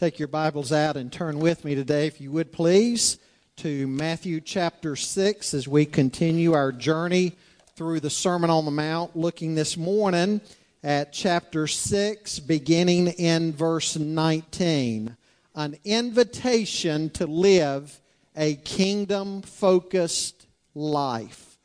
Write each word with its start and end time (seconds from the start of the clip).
Take 0.00 0.18
your 0.18 0.28
Bibles 0.28 0.72
out 0.72 0.96
and 0.96 1.12
turn 1.12 1.40
with 1.40 1.62
me 1.62 1.74
today, 1.74 2.06
if 2.06 2.22
you 2.22 2.32
would 2.32 2.52
please, 2.52 3.18
to 3.56 3.86
Matthew 3.86 4.40
chapter 4.40 4.96
6 4.96 5.52
as 5.52 5.68
we 5.68 5.84
continue 5.84 6.54
our 6.54 6.72
journey 6.72 7.36
through 7.76 8.00
the 8.00 8.08
Sermon 8.08 8.48
on 8.48 8.64
the 8.64 8.70
Mount, 8.70 9.14
looking 9.14 9.54
this 9.54 9.76
morning 9.76 10.40
at 10.82 11.12
chapter 11.12 11.66
6, 11.66 12.38
beginning 12.38 13.08
in 13.08 13.52
verse 13.52 13.94
19. 13.98 15.18
An 15.54 15.76
invitation 15.84 17.10
to 17.10 17.26
live 17.26 18.00
a 18.34 18.54
kingdom 18.54 19.42
focused 19.42 20.46
life. 20.74 21.58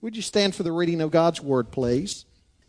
Would 0.00 0.16
you 0.16 0.22
stand 0.22 0.54
for 0.54 0.62
the 0.62 0.72
reading 0.72 1.02
of 1.02 1.10
God's 1.10 1.42
Word, 1.42 1.70
please? 1.70 2.24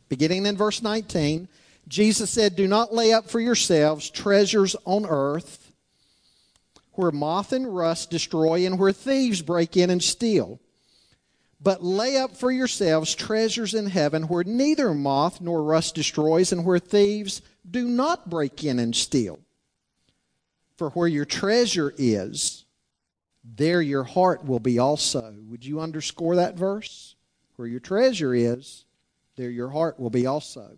Beginning 0.10 0.46
in 0.46 0.57
verse 0.57 0.82
19. 0.82 1.48
Jesus 1.88 2.29
said, 2.29 2.55
Do 2.55 2.67
not 2.67 2.93
lay 2.93 3.13
up 3.13 3.29
for 3.29 3.39
yourselves 3.39 4.09
treasures 4.09 4.75
on 4.86 5.05
earth 5.05 5.65
where 6.93 7.11
moth 7.11 7.51
and 7.51 7.75
rust 7.75 8.10
destroy 8.10 8.65
and 8.65 8.79
where 8.79 8.91
thieves 8.91 9.41
break 9.41 9.77
in 9.77 9.89
and 9.89 10.01
steal. 10.01 10.60
But 11.61 11.83
lay 11.83 12.18
up 12.18 12.36
for 12.36 12.51
yourselves 12.51 13.15
treasures 13.15 13.74
in 13.74 13.87
heaven 13.87 14.24
where 14.24 14.43
neither 14.43 14.93
moth 14.93 15.41
nor 15.41 15.63
rust 15.63 15.96
destroys 15.96 16.51
and 16.51 16.65
where 16.65 16.79
thieves 16.79 17.41
do 17.69 17.88
not 17.88 18.29
break 18.29 18.63
in 18.63 18.79
and 18.79 18.96
steal. 18.96 19.39
For 20.77 20.89
where 20.91 21.07
your 21.07 21.25
treasure 21.25 21.93
is, 21.97 22.65
there 23.43 23.82
your 23.82 24.04
heart 24.04 24.46
will 24.46 24.60
be 24.60 24.79
also. 24.79 25.36
Would 25.49 25.65
you 25.65 25.79
underscore 25.79 26.36
that 26.36 26.55
verse? 26.55 27.15
Where 27.55 27.68
your 27.68 27.79
treasure 27.79 28.33
is, 28.33 28.86
there 29.38 29.49
your 29.49 29.69
heart 29.69 29.99
will 29.99 30.10
be 30.10 30.25
also. 30.25 30.77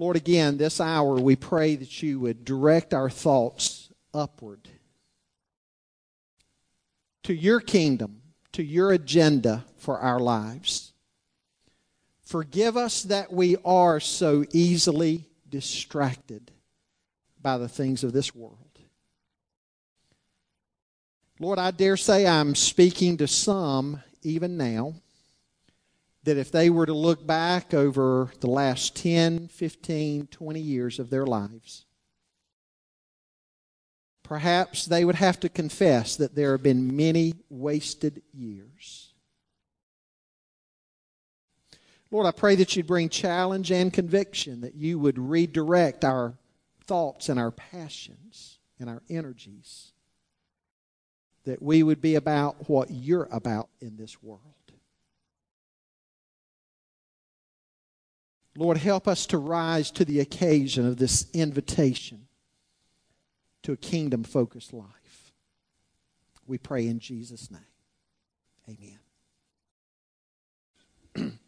Lord, 0.00 0.16
again, 0.16 0.56
this 0.56 0.80
hour 0.80 1.16
we 1.16 1.36
pray 1.36 1.76
that 1.76 2.02
you 2.02 2.20
would 2.20 2.42
direct 2.42 2.94
our 2.94 3.10
thoughts 3.10 3.92
upward 4.14 4.66
to 7.24 7.34
your 7.34 7.60
kingdom, 7.60 8.22
to 8.52 8.62
your 8.62 8.92
agenda 8.92 9.66
for 9.76 9.98
our 9.98 10.18
lives. 10.18 10.94
Forgive 12.22 12.78
us 12.78 13.02
that 13.02 13.30
we 13.30 13.58
are 13.62 14.00
so 14.00 14.46
easily 14.52 15.26
distracted 15.50 16.50
by 17.42 17.58
the 17.58 17.68
things 17.68 18.02
of 18.02 18.14
this 18.14 18.34
world. 18.34 18.56
Lord, 21.38 21.58
I 21.58 21.72
dare 21.72 21.98
say 21.98 22.26
I'm 22.26 22.54
speaking 22.54 23.18
to 23.18 23.28
some 23.28 24.02
even 24.22 24.56
now 24.56 24.94
that 26.24 26.36
if 26.36 26.52
they 26.52 26.68
were 26.68 26.86
to 26.86 26.92
look 26.92 27.26
back 27.26 27.72
over 27.72 28.30
the 28.40 28.50
last 28.50 28.94
10, 28.96 29.48
15, 29.48 30.26
20 30.26 30.60
years 30.60 30.98
of 30.98 31.10
their 31.10 31.26
lives, 31.26 31.86
perhaps 34.22 34.84
they 34.84 35.04
would 35.04 35.16
have 35.16 35.40
to 35.40 35.48
confess 35.48 36.16
that 36.16 36.34
there 36.34 36.52
have 36.52 36.62
been 36.62 36.96
many 36.96 37.34
wasted 37.48 38.22
years. 38.32 39.12
Lord, 42.10 42.26
I 42.26 42.32
pray 42.32 42.56
that 42.56 42.74
you'd 42.74 42.86
bring 42.86 43.08
challenge 43.08 43.70
and 43.70 43.92
conviction, 43.92 44.60
that 44.62 44.74
you 44.74 44.98
would 44.98 45.18
redirect 45.18 46.04
our 46.04 46.34
thoughts 46.84 47.28
and 47.28 47.38
our 47.38 47.52
passions 47.52 48.58
and 48.78 48.90
our 48.90 49.02
energies, 49.08 49.92
that 51.44 51.62
we 51.62 51.82
would 51.82 52.00
be 52.00 52.16
about 52.16 52.68
what 52.68 52.90
you're 52.90 53.28
about 53.30 53.68
in 53.80 53.96
this 53.96 54.22
world. 54.22 54.59
Lord, 58.60 58.76
help 58.76 59.08
us 59.08 59.24
to 59.28 59.38
rise 59.38 59.90
to 59.92 60.04
the 60.04 60.20
occasion 60.20 60.86
of 60.86 60.98
this 60.98 61.30
invitation 61.32 62.26
to 63.62 63.72
a 63.72 63.76
kingdom 63.76 64.22
focused 64.22 64.74
life. 64.74 65.32
We 66.46 66.58
pray 66.58 66.86
in 66.86 66.98
Jesus' 66.98 67.50
name. 67.50 67.62
Amen. 71.16 71.38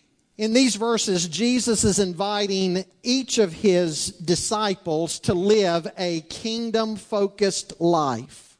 in 0.36 0.52
these 0.52 0.74
verses, 0.74 1.28
Jesus 1.28 1.84
is 1.84 2.00
inviting 2.00 2.84
each 3.04 3.38
of 3.38 3.52
his 3.52 4.08
disciples 4.08 5.20
to 5.20 5.34
live 5.34 5.86
a 5.96 6.22
kingdom 6.22 6.96
focused 6.96 7.80
life. 7.80 8.55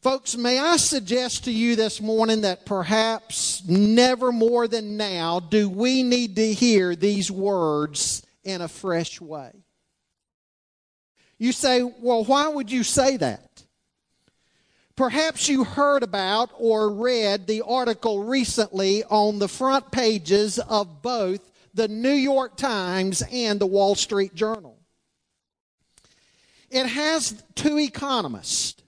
Folks, 0.00 0.34
may 0.34 0.58
I 0.58 0.78
suggest 0.78 1.44
to 1.44 1.52
you 1.52 1.76
this 1.76 2.00
morning 2.00 2.40
that 2.40 2.64
perhaps 2.64 3.62
never 3.68 4.32
more 4.32 4.66
than 4.66 4.96
now 4.96 5.40
do 5.40 5.68
we 5.68 6.02
need 6.02 6.36
to 6.36 6.54
hear 6.54 6.96
these 6.96 7.30
words 7.30 8.24
in 8.42 8.62
a 8.62 8.68
fresh 8.68 9.20
way. 9.20 9.52
You 11.36 11.52
say, 11.52 11.82
well, 11.82 12.24
why 12.24 12.48
would 12.48 12.72
you 12.72 12.82
say 12.82 13.18
that? 13.18 13.62
Perhaps 14.96 15.50
you 15.50 15.64
heard 15.64 16.02
about 16.02 16.50
or 16.56 16.90
read 16.94 17.46
the 17.46 17.60
article 17.60 18.24
recently 18.24 19.04
on 19.04 19.38
the 19.38 19.48
front 19.48 19.90
pages 19.90 20.58
of 20.58 21.02
both 21.02 21.50
the 21.74 21.88
New 21.88 22.08
York 22.08 22.56
Times 22.56 23.22
and 23.30 23.60
the 23.60 23.66
Wall 23.66 23.94
Street 23.94 24.34
Journal. 24.34 24.78
It 26.70 26.86
has 26.86 27.42
two 27.54 27.78
economists 27.78 28.80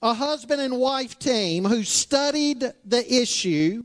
a 0.00 0.14
husband 0.14 0.60
and 0.60 0.78
wife 0.78 1.18
team 1.18 1.64
who 1.64 1.82
studied 1.82 2.72
the 2.84 3.14
issue 3.14 3.84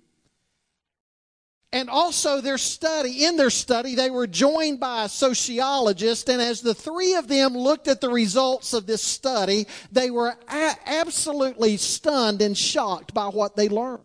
and 1.71 1.89
also 1.89 2.39
their 2.39 2.59
study 2.59 3.25
in 3.25 3.35
their 3.35 3.49
study 3.49 3.95
they 3.95 4.11
were 4.11 4.27
joined 4.27 4.79
by 4.79 5.05
a 5.05 5.09
sociologist 5.09 6.29
and 6.29 6.39
as 6.41 6.61
the 6.61 6.75
three 6.75 7.15
of 7.15 7.27
them 7.27 7.57
looked 7.57 7.87
at 7.87 7.99
the 7.99 8.09
results 8.09 8.73
of 8.73 8.85
this 8.85 9.01
study 9.01 9.65
they 9.91 10.11
were 10.11 10.35
a- 10.47 10.75
absolutely 10.85 11.77
stunned 11.77 12.41
and 12.41 12.57
shocked 12.57 13.13
by 13.13 13.27
what 13.27 13.55
they 13.55 13.67
learned. 13.67 14.03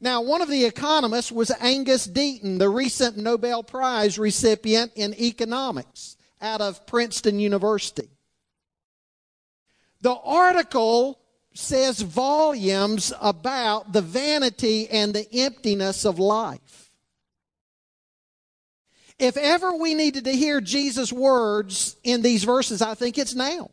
Now 0.00 0.22
one 0.22 0.42
of 0.42 0.48
the 0.48 0.64
economists 0.64 1.32
was 1.32 1.50
angus 1.60 2.06
deaton 2.06 2.60
the 2.60 2.68
recent 2.68 3.16
nobel 3.16 3.64
prize 3.64 4.16
recipient 4.16 4.92
in 4.94 5.12
economics 5.14 6.16
out 6.40 6.60
of 6.60 6.86
princeton 6.86 7.40
university 7.40 8.13
the 10.04 10.14
article 10.14 11.18
says 11.54 12.02
volumes 12.02 13.10
about 13.22 13.94
the 13.94 14.02
vanity 14.02 14.86
and 14.90 15.14
the 15.14 15.26
emptiness 15.32 16.04
of 16.04 16.18
life. 16.18 16.90
If 19.18 19.38
ever 19.38 19.74
we 19.74 19.94
needed 19.94 20.24
to 20.24 20.32
hear 20.32 20.60
Jesus' 20.60 21.10
words 21.10 21.96
in 22.04 22.20
these 22.20 22.44
verses, 22.44 22.82
I 22.82 22.92
think 22.92 23.16
it's 23.16 23.34
now. 23.34 23.70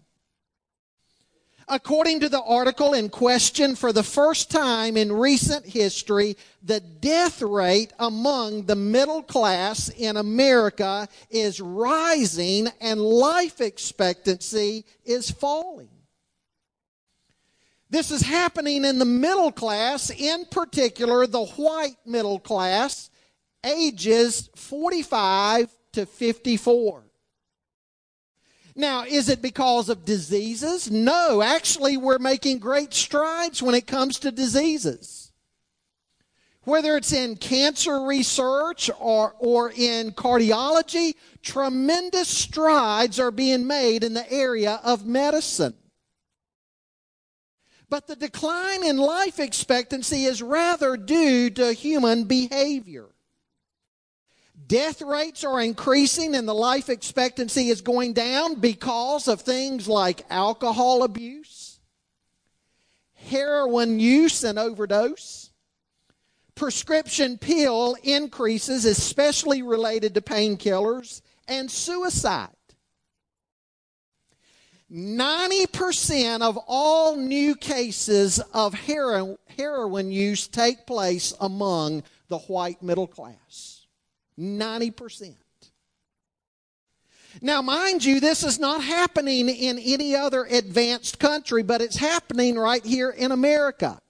According 1.68 2.22
to 2.22 2.30
the 2.30 2.42
article 2.42 2.94
in 2.94 3.10
question, 3.10 3.76
for 3.76 3.92
the 3.92 4.02
first 4.02 4.50
time 4.50 4.96
in 4.96 5.12
recent 5.12 5.66
history, 5.66 6.38
the 6.64 6.80
death 6.80 7.42
rate 7.42 7.92
among 8.00 8.68
the 8.68 8.76
middle 8.78 9.22
class 9.22 9.90
in 9.90 10.16
America 10.16 11.10
is 11.30 11.60
rising 11.60 12.70
and 12.80 13.02
life 13.02 13.60
expectancy 13.60 14.86
is 15.04 15.30
falling. 15.30 15.91
This 17.92 18.10
is 18.10 18.22
happening 18.22 18.86
in 18.86 19.00
the 19.00 19.06
middle 19.06 19.52
class, 19.52 20.10
in 20.10 20.46
particular 20.46 21.28
the 21.28 21.44
white 21.44 21.98
middle 22.06 22.40
class, 22.40 23.10
ages 23.66 24.50
45 24.56 25.70
to 25.92 26.06
54. 26.06 27.04
Now, 28.78 29.04
is 29.04 29.28
it 29.28 29.42
because 29.42 29.90
of 29.90 30.06
diseases? 30.06 30.90
No, 30.90 31.42
actually, 31.42 31.98
we're 31.98 32.18
making 32.18 32.60
great 32.60 32.94
strides 32.94 33.62
when 33.62 33.76
it 33.76 33.88
comes 33.88 34.20
to 34.20 34.32
diseases. 34.32 35.34
Whether 36.64 36.96
it's 36.96 37.12
in 37.12 37.36
cancer 37.36 38.04
research 38.04 38.90
or, 39.00 39.36
or 39.38 39.74
in 39.76 40.12
cardiology, 40.12 41.16
tremendous 41.42 42.30
strides 42.30 43.20
are 43.20 43.32
being 43.32 43.68
made 43.68 44.06
in 44.06 44.14
the 44.14 44.32
area 44.32 44.80
of 44.82 45.06
medicine. 45.06 45.74
But 47.92 48.08
the 48.08 48.16
decline 48.16 48.86
in 48.86 48.96
life 48.96 49.38
expectancy 49.38 50.24
is 50.24 50.42
rather 50.42 50.96
due 50.96 51.50
to 51.50 51.74
human 51.74 52.24
behavior. 52.24 53.08
Death 54.66 55.02
rates 55.02 55.44
are 55.44 55.60
increasing 55.60 56.34
and 56.34 56.48
the 56.48 56.56
life 56.56 56.88
expectancy 56.88 57.68
is 57.68 57.82
going 57.82 58.14
down 58.14 58.62
because 58.62 59.28
of 59.28 59.42
things 59.42 59.90
like 59.90 60.26
alcohol 60.30 61.04
abuse, 61.04 61.82
heroin 63.30 64.00
use 64.00 64.46
and 64.46 64.58
overdose, 64.58 65.52
prescription 66.56 67.38
pill 67.38 67.98
increases, 68.04 68.86
especially 68.86 69.64
related 69.64 70.14
to 70.14 70.22
painkillers, 70.22 71.22
and 71.46 71.70
suicide. 71.70 72.56
90% 74.92 76.42
of 76.42 76.58
all 76.68 77.16
new 77.16 77.56
cases 77.56 78.40
of 78.54 78.74
heroin, 78.74 80.12
use 80.12 80.48
take 80.48 80.86
place 80.86 81.34
among 81.40 82.04
the 82.28 82.40
white 82.40 82.84
middle 82.84 83.08
class. 83.08 83.86
90%. 84.38 85.36
Now, 87.42 87.62
mind 87.62 88.04
you, 88.04 88.20
this 88.20 88.44
is 88.44 88.60
not 88.60 88.84
happening 88.84 89.48
in 89.48 89.80
any 89.80 90.16
other 90.16 90.44
advanced 90.44 91.20
country, 91.20 91.64
but 91.64 91.82
it's 91.82 91.96
happening 91.96 92.58
right 92.58 92.86
here 92.86 93.12
in 93.12 93.32
America. 93.32 94.02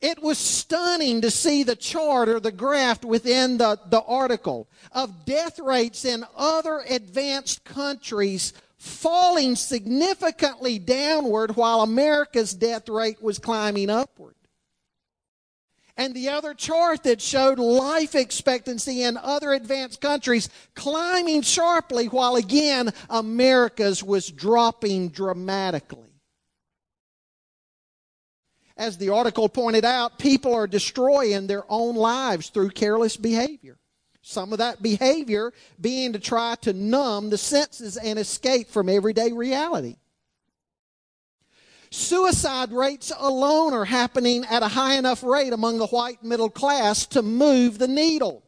It 0.00 0.22
was 0.22 0.38
stunning 0.38 1.22
to 1.22 1.30
see 1.30 1.62
the 1.62 1.74
chart 1.74 2.28
or 2.28 2.38
the 2.38 2.52
graph 2.52 3.02
within 3.02 3.56
the, 3.56 3.80
the 3.88 4.02
article 4.02 4.68
of 4.92 5.24
death 5.24 5.58
rates 5.58 6.04
in 6.04 6.24
other 6.36 6.84
advanced 6.88 7.64
countries 7.64 8.52
falling 8.78 9.56
significantly 9.56 10.78
downward 10.78 11.56
while 11.56 11.80
America's 11.80 12.52
death 12.54 12.88
rate 12.88 13.22
was 13.22 13.38
climbing 13.38 13.90
upward. 13.90 14.34
And 15.98 16.14
the 16.14 16.28
other 16.28 16.52
chart 16.52 17.04
that 17.04 17.22
showed 17.22 17.58
life 17.58 18.14
expectancy 18.14 19.02
in 19.02 19.16
other 19.16 19.52
advanced 19.52 20.02
countries 20.02 20.50
climbing 20.74 21.40
sharply 21.40 22.06
while 22.06 22.36
again 22.36 22.92
America's 23.08 24.04
was 24.04 24.30
dropping 24.30 25.08
dramatically. 25.08 26.02
As 28.76 28.98
the 28.98 29.08
article 29.08 29.48
pointed 29.48 29.86
out, 29.86 30.18
people 30.18 30.52
are 30.52 30.66
destroying 30.66 31.46
their 31.46 31.64
own 31.70 31.96
lives 31.96 32.50
through 32.50 32.70
careless 32.70 33.16
behavior. 33.16 33.78
Some 34.28 34.50
of 34.52 34.58
that 34.58 34.82
behavior 34.82 35.52
being 35.80 36.12
to 36.12 36.18
try 36.18 36.56
to 36.62 36.72
numb 36.72 37.30
the 37.30 37.38
senses 37.38 37.96
and 37.96 38.18
escape 38.18 38.68
from 38.68 38.88
everyday 38.88 39.30
reality. 39.30 39.98
Suicide 41.90 42.72
rates 42.72 43.12
alone 43.16 43.72
are 43.72 43.84
happening 43.84 44.44
at 44.46 44.64
a 44.64 44.68
high 44.68 44.94
enough 44.94 45.22
rate 45.22 45.52
among 45.52 45.78
the 45.78 45.86
white 45.86 46.24
middle 46.24 46.50
class 46.50 47.06
to 47.06 47.22
move 47.22 47.78
the 47.78 47.86
needle. 47.86 48.42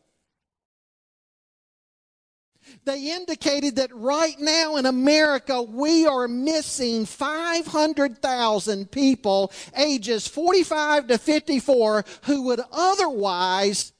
They 2.85 3.13
indicated 3.13 3.77
that 3.77 3.95
right 3.95 4.39
now 4.41 4.79
in 4.79 4.85
America, 4.85 5.63
we 5.63 6.07
are 6.07 6.27
missing 6.27 7.07
500,000 7.07 8.91
people 8.91 9.53
ages 9.77 10.27
45 10.27 11.07
to 11.07 11.19
54 11.19 12.05
who 12.23 12.43
would 12.43 12.63
otherwise 12.73 13.93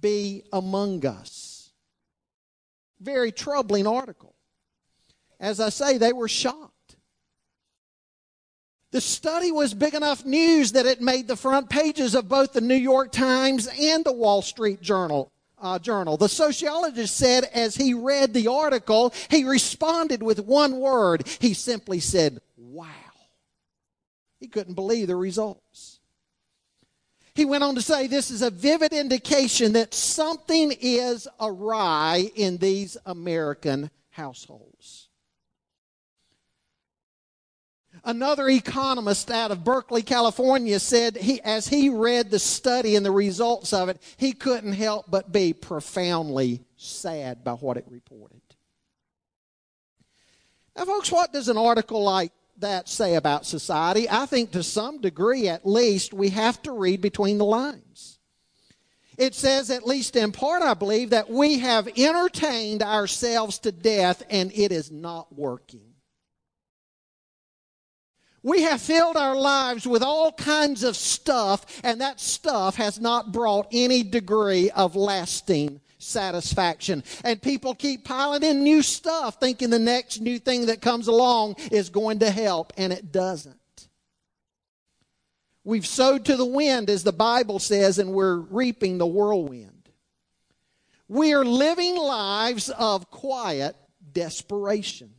be 0.00 0.44
among 0.52 1.04
us. 1.06 1.70
Very 3.00 3.32
troubling 3.32 3.86
article. 3.86 4.34
As 5.38 5.60
I 5.60 5.68
say, 5.68 5.98
they 5.98 6.12
were 6.12 6.28
shocked. 6.28 6.96
The 8.92 9.00
study 9.00 9.52
was 9.52 9.74
big 9.74 9.94
enough 9.94 10.24
news 10.24 10.72
that 10.72 10.86
it 10.86 11.02
made 11.02 11.28
the 11.28 11.36
front 11.36 11.68
pages 11.68 12.14
of 12.14 12.28
both 12.28 12.52
the 12.52 12.60
New 12.60 12.76
York 12.76 13.12
Times 13.12 13.68
and 13.78 14.04
the 14.04 14.12
Wall 14.12 14.42
Street 14.42 14.80
Journal. 14.80 15.30
Uh, 15.58 15.78
journal. 15.78 16.18
The 16.18 16.28
sociologist 16.28 17.16
said 17.16 17.44
as 17.44 17.76
he 17.76 17.94
read 17.94 18.34
the 18.34 18.48
article, 18.48 19.14
he 19.30 19.44
responded 19.44 20.22
with 20.22 20.38
one 20.38 20.80
word. 20.80 21.26
He 21.40 21.54
simply 21.54 21.98
said, 21.98 22.40
Wow. 22.58 22.86
He 24.38 24.48
couldn't 24.48 24.74
believe 24.74 25.06
the 25.06 25.16
results. 25.16 25.95
He 27.36 27.44
went 27.44 27.62
on 27.62 27.74
to 27.74 27.82
say 27.82 28.06
this 28.06 28.30
is 28.30 28.40
a 28.40 28.50
vivid 28.50 28.94
indication 28.94 29.74
that 29.74 29.92
something 29.92 30.72
is 30.80 31.28
awry 31.38 32.30
in 32.34 32.56
these 32.56 32.96
American 33.04 33.90
households. 34.08 35.10
Another 38.04 38.48
economist 38.48 39.30
out 39.30 39.50
of 39.50 39.64
Berkeley, 39.64 40.00
California 40.00 40.80
said 40.80 41.18
he, 41.18 41.42
as 41.42 41.68
he 41.68 41.90
read 41.90 42.30
the 42.30 42.38
study 42.38 42.96
and 42.96 43.04
the 43.04 43.10
results 43.10 43.74
of 43.74 43.90
it, 43.90 44.00
he 44.16 44.32
couldn't 44.32 44.72
help 44.72 45.04
but 45.10 45.30
be 45.30 45.52
profoundly 45.52 46.62
sad 46.78 47.44
by 47.44 47.52
what 47.52 47.76
it 47.76 47.84
reported. 47.90 48.40
Now, 50.74 50.86
folks, 50.86 51.12
what 51.12 51.34
does 51.34 51.48
an 51.48 51.58
article 51.58 52.02
like 52.02 52.32
that 52.60 52.88
say 52.88 53.14
about 53.14 53.46
society? 53.46 54.08
I 54.08 54.26
think 54.26 54.52
to 54.52 54.62
some 54.62 55.00
degree, 55.00 55.48
at 55.48 55.66
least, 55.66 56.12
we 56.12 56.30
have 56.30 56.60
to 56.62 56.72
read 56.72 57.00
between 57.00 57.38
the 57.38 57.44
lines. 57.44 58.18
It 59.18 59.34
says, 59.34 59.70
at 59.70 59.86
least 59.86 60.14
in 60.16 60.32
part, 60.32 60.62
I 60.62 60.74
believe, 60.74 61.10
that 61.10 61.30
we 61.30 61.58
have 61.60 61.88
entertained 61.96 62.82
ourselves 62.82 63.58
to 63.60 63.72
death 63.72 64.22
and 64.28 64.52
it 64.52 64.72
is 64.72 64.90
not 64.90 65.34
working. 65.34 65.94
We 68.42 68.62
have 68.62 68.80
filled 68.80 69.16
our 69.16 69.34
lives 69.34 69.88
with 69.88 70.04
all 70.04 70.30
kinds 70.30 70.84
of 70.84 70.96
stuff, 70.96 71.80
and 71.82 72.00
that 72.00 72.20
stuff 72.20 72.76
has 72.76 73.00
not 73.00 73.32
brought 73.32 73.66
any 73.72 74.04
degree 74.04 74.70
of 74.70 74.94
lasting 74.94 75.80
satisfaction. 75.98 77.02
And 77.24 77.40
people 77.40 77.74
keep 77.74 78.04
piling 78.04 78.42
in 78.42 78.62
new 78.62 78.82
stuff, 78.82 79.40
thinking 79.40 79.70
the 79.70 79.78
next 79.78 80.20
new 80.20 80.38
thing 80.38 80.66
that 80.66 80.80
comes 80.80 81.08
along 81.08 81.56
is 81.70 81.90
going 81.90 82.20
to 82.20 82.30
help, 82.30 82.72
and 82.76 82.92
it 82.92 83.12
doesn't. 83.12 83.56
We've 85.64 85.86
sowed 85.86 86.26
to 86.26 86.36
the 86.36 86.46
wind, 86.46 86.90
as 86.90 87.02
the 87.02 87.12
Bible 87.12 87.58
says, 87.58 87.98
and 87.98 88.12
we're 88.12 88.36
reaping 88.36 88.98
the 88.98 89.06
whirlwind. 89.06 89.90
We 91.08 91.34
are 91.34 91.44
living 91.44 91.96
lives 91.96 92.70
of 92.70 93.10
quiet 93.10 93.76
desperation. 94.12 95.10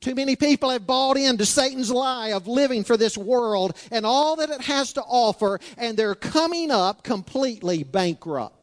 Too 0.00 0.14
many 0.14 0.36
people 0.36 0.70
have 0.70 0.86
bought 0.86 1.16
into 1.16 1.46
Satan's 1.46 1.90
lie 1.90 2.32
of 2.32 2.48
living 2.48 2.82
for 2.82 2.96
this 2.96 3.16
world 3.16 3.76
and 3.90 4.04
all 4.04 4.36
that 4.36 4.50
it 4.50 4.60
has 4.62 4.94
to 4.94 5.02
offer, 5.02 5.60
and 5.78 5.96
they're 5.96 6.14
coming 6.14 6.70
up 6.70 7.04
completely 7.04 7.84
bankrupt. 7.84 8.61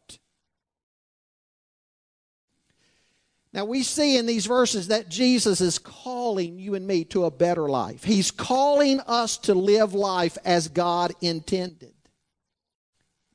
Now, 3.51 3.65
we 3.65 3.81
see 3.81 4.15
in 4.17 4.27
these 4.27 4.45
verses 4.45 4.89
that 4.89 5.09
Jesus 5.09 5.59
is 5.59 5.79
calling 5.79 6.59
you 6.59 6.75
and 6.75 6.85
me 6.85 7.03
to 7.05 7.25
a 7.25 7.31
better 7.31 7.67
life. 7.67 8.03
He's 8.03 8.29
calling 8.29 8.99
us 9.01 9.37
to 9.39 9.55
live 9.55 9.93
life 9.95 10.37
as 10.45 10.67
God 10.67 11.13
intended. 11.19 11.93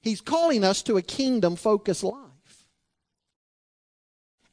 He's 0.03 0.21
calling 0.21 0.63
us 0.63 0.83
to 0.83 0.99
a 0.99 1.03
kingdom 1.03 1.57
focused 1.57 2.05
life. 2.05 2.21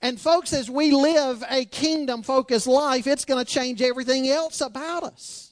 And, 0.01 0.19
folks, 0.19 0.51
as 0.51 0.67
we 0.67 0.91
live 0.91 1.43
a 1.47 1.65
kingdom 1.65 2.23
focused 2.23 2.65
life, 2.65 3.05
it's 3.05 3.25
going 3.25 3.45
to 3.45 3.51
change 3.51 3.83
everything 3.83 4.27
else 4.27 4.61
about 4.61 5.03
us. 5.03 5.50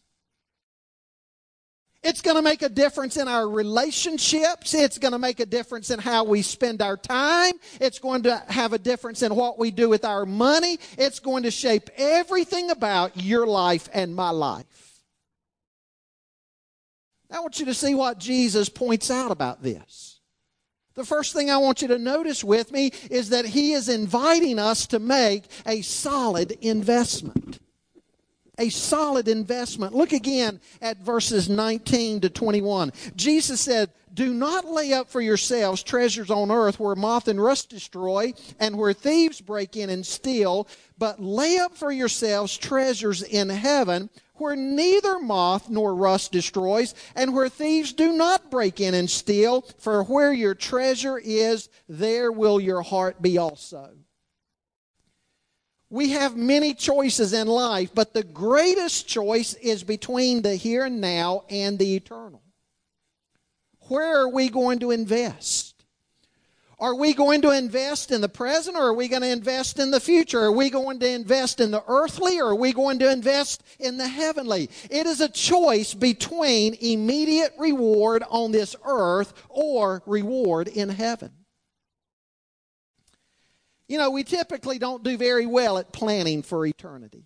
It's 2.01 2.21
going 2.21 2.37
to 2.37 2.41
make 2.41 2.61
a 2.61 2.69
difference 2.69 3.17
in 3.17 3.27
our 3.27 3.47
relationships. 3.47 4.73
It's 4.73 4.97
going 4.97 5.11
to 5.11 5.19
make 5.19 5.41
a 5.41 5.45
difference 5.45 5.89
in 5.89 5.99
how 5.99 6.23
we 6.23 6.41
spend 6.41 6.81
our 6.81 6.95
time. 6.95 7.53
It's 7.81 7.99
going 7.99 8.23
to 8.23 8.41
have 8.47 8.71
a 8.71 8.77
difference 8.77 9.21
in 9.21 9.35
what 9.35 9.59
we 9.59 9.69
do 9.69 9.89
with 9.89 10.05
our 10.05 10.25
money. 10.25 10.79
It's 10.97 11.19
going 11.19 11.43
to 11.43 11.51
shape 11.51 11.89
everything 11.97 12.71
about 12.71 13.17
your 13.17 13.45
life 13.45 13.89
and 13.93 14.15
my 14.15 14.29
life. 14.29 14.65
I 17.31 17.41
want 17.41 17.59
you 17.59 17.65
to 17.65 17.73
see 17.73 17.93
what 17.93 18.17
Jesus 18.17 18.69
points 18.69 19.11
out 19.11 19.31
about 19.31 19.61
this. 19.61 20.19
The 20.95 21.05
first 21.05 21.33
thing 21.33 21.51
I 21.51 21.57
want 21.57 21.81
you 21.81 21.89
to 21.89 21.97
notice 21.97 22.43
with 22.43 22.71
me 22.71 22.91
is 23.11 23.29
that 23.29 23.45
he 23.45 23.73
is 23.73 23.89
inviting 23.89 24.57
us 24.57 24.87
to 24.87 24.99
make 24.99 25.43
a 25.65 25.81
solid 25.81 26.51
investment 26.61 27.59
a 28.59 28.69
solid 28.69 29.27
investment. 29.27 29.95
Look 29.95 30.11
again 30.11 30.59
at 30.81 30.97
verses 30.97 31.49
19 31.49 32.21
to 32.21 32.29
21. 32.29 32.91
Jesus 33.15 33.61
said, 33.61 33.89
Do 34.13 34.33
not 34.33 34.65
lay 34.65 34.93
up 34.93 35.09
for 35.09 35.21
yourselves 35.21 35.81
treasures 35.81 36.29
on 36.29 36.51
earth 36.51 36.79
where 36.79 36.95
moth 36.95 37.27
and 37.27 37.41
rust 37.41 37.69
destroy 37.69 38.33
and 38.59 38.77
where 38.77 38.93
thieves 38.93 39.41
break 39.41 39.75
in 39.77 39.89
and 39.89 40.05
steal, 40.05 40.67
but 40.97 41.21
lay 41.21 41.57
up 41.57 41.75
for 41.75 41.91
yourselves 41.91 42.55
treasures 42.57 43.23
in 43.23 43.49
heaven 43.49 44.09
where 44.35 44.55
neither 44.55 45.19
moth 45.19 45.69
nor 45.69 45.93
rust 45.93 46.31
destroys, 46.31 46.95
and 47.13 47.33
where 47.33 47.49
thieves 47.49 47.91
do 47.91 48.13
not 48.13 48.49
break 48.49 48.79
in 48.79 48.93
and 48.93 49.09
steal, 49.09 49.61
for 49.77 50.03
where 50.03 50.31
your 50.31 50.55
treasure 50.55 51.17
is, 51.17 51.67
there 51.89 52.31
will 52.31 52.59
your 52.59 52.81
heart 52.81 53.21
be 53.21 53.37
also. 53.37 53.89
We 55.89 56.11
have 56.11 56.37
many 56.37 56.75
choices 56.75 57.33
in 57.33 57.47
life, 57.47 57.91
but 57.95 58.13
the 58.13 58.23
greatest 58.23 59.07
choice 59.07 59.55
is 59.55 59.83
between 59.83 60.43
the 60.43 60.55
here 60.55 60.85
and 60.85 61.01
now 61.01 61.45
and 61.49 61.79
the 61.79 61.95
eternal. 61.95 62.43
Where 63.87 64.21
are 64.21 64.29
we 64.29 64.49
going 64.49 64.79
to 64.79 64.91
invest? 64.91 65.79
Are 66.79 66.95
we 66.95 67.13
going 67.13 67.41
to 67.41 67.51
invest 67.51 68.11
in 68.11 68.21
the 68.21 68.29
present 68.29 68.77
or 68.77 68.87
are 68.87 68.93
we 68.93 69.09
going 69.09 69.23
to 69.23 69.27
invest 69.27 69.79
in 69.79 69.91
the 69.91 69.99
future? 69.99 70.39
Are 70.43 70.51
we 70.51 70.69
going 70.69 70.99
to 70.99 71.09
invest 71.09 71.59
in 71.59 71.71
the 71.71 71.83
earthly 71.87 72.39
or 72.39 72.51
are 72.51 72.55
we 72.55 72.71
going 72.71 72.99
to 72.99 73.11
invest 73.11 73.63
in 73.79 73.97
the 73.97 74.07
heavenly? 74.07 74.69
It 74.89 75.05
is 75.05 75.19
a 75.19 75.27
choice 75.27 75.93
between 75.93 76.75
immediate 76.75 77.53
reward 77.57 78.23
on 78.29 78.53
this 78.53 78.77
earth 78.85 79.33
or 79.49 80.03
reward 80.05 80.69
in 80.69 80.87
heaven. 80.87 81.31
You 83.89 83.97
know, 83.97 84.11
we 84.11 84.23
typically 84.23 84.77
don't 84.77 85.03
do 85.03 85.17
very 85.17 85.47
well 85.47 85.79
at 85.79 85.91
planning 85.91 86.43
for 86.43 86.65
eternity. 86.65 87.25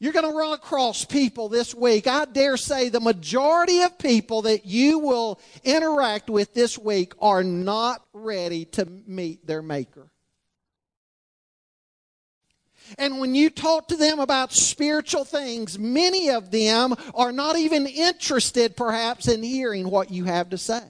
You're 0.00 0.12
going 0.12 0.28
to 0.28 0.36
run 0.36 0.54
across 0.54 1.04
people 1.04 1.48
this 1.48 1.74
week. 1.74 2.06
I 2.06 2.24
dare 2.24 2.56
say 2.56 2.88
the 2.88 3.00
majority 3.00 3.82
of 3.82 3.98
people 3.98 4.42
that 4.42 4.66
you 4.66 4.98
will 4.98 5.38
interact 5.62 6.28
with 6.28 6.54
this 6.54 6.76
week 6.76 7.12
are 7.20 7.44
not 7.44 8.04
ready 8.12 8.64
to 8.64 8.86
meet 9.06 9.46
their 9.46 9.62
Maker. 9.62 10.10
And 12.98 13.20
when 13.20 13.36
you 13.36 13.50
talk 13.50 13.88
to 13.88 13.96
them 13.96 14.18
about 14.18 14.52
spiritual 14.52 15.24
things, 15.24 15.78
many 15.78 16.30
of 16.30 16.50
them 16.50 16.94
are 17.14 17.30
not 17.30 17.56
even 17.56 17.86
interested, 17.86 18.76
perhaps, 18.76 19.28
in 19.28 19.44
hearing 19.44 19.88
what 19.88 20.10
you 20.10 20.24
have 20.24 20.50
to 20.50 20.58
say. 20.58 20.82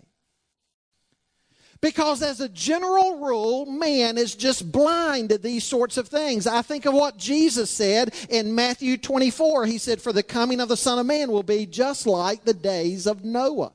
Because, 1.81 2.23
as 2.23 2.41
a 2.41 2.49
general 2.49 3.21
rule, 3.21 3.65
man 3.65 4.19
is 4.19 4.35
just 4.35 4.71
blind 4.71 5.31
to 5.31 5.39
these 5.39 5.65
sorts 5.65 5.97
of 5.97 6.09
things. 6.09 6.47
I 6.47 6.61
think 6.61 6.85
of 6.85 6.93
what 6.93 7.17
Jesus 7.17 7.71
said 7.71 8.15
in 8.29 8.55
Matthew 8.55 8.99
24. 8.99 9.65
He 9.65 9.79
said, 9.79 10.03
For 10.03 10.13
the 10.13 10.23
coming 10.23 10.61
of 10.61 10.69
the 10.69 10.77
Son 10.77 10.99
of 10.99 11.07
Man 11.07 11.31
will 11.31 11.43
be 11.43 11.65
just 11.65 12.07
like 12.07 12.45
the 12.45 12.53
days 12.53 13.07
of 13.07 13.25
Noah. 13.25 13.73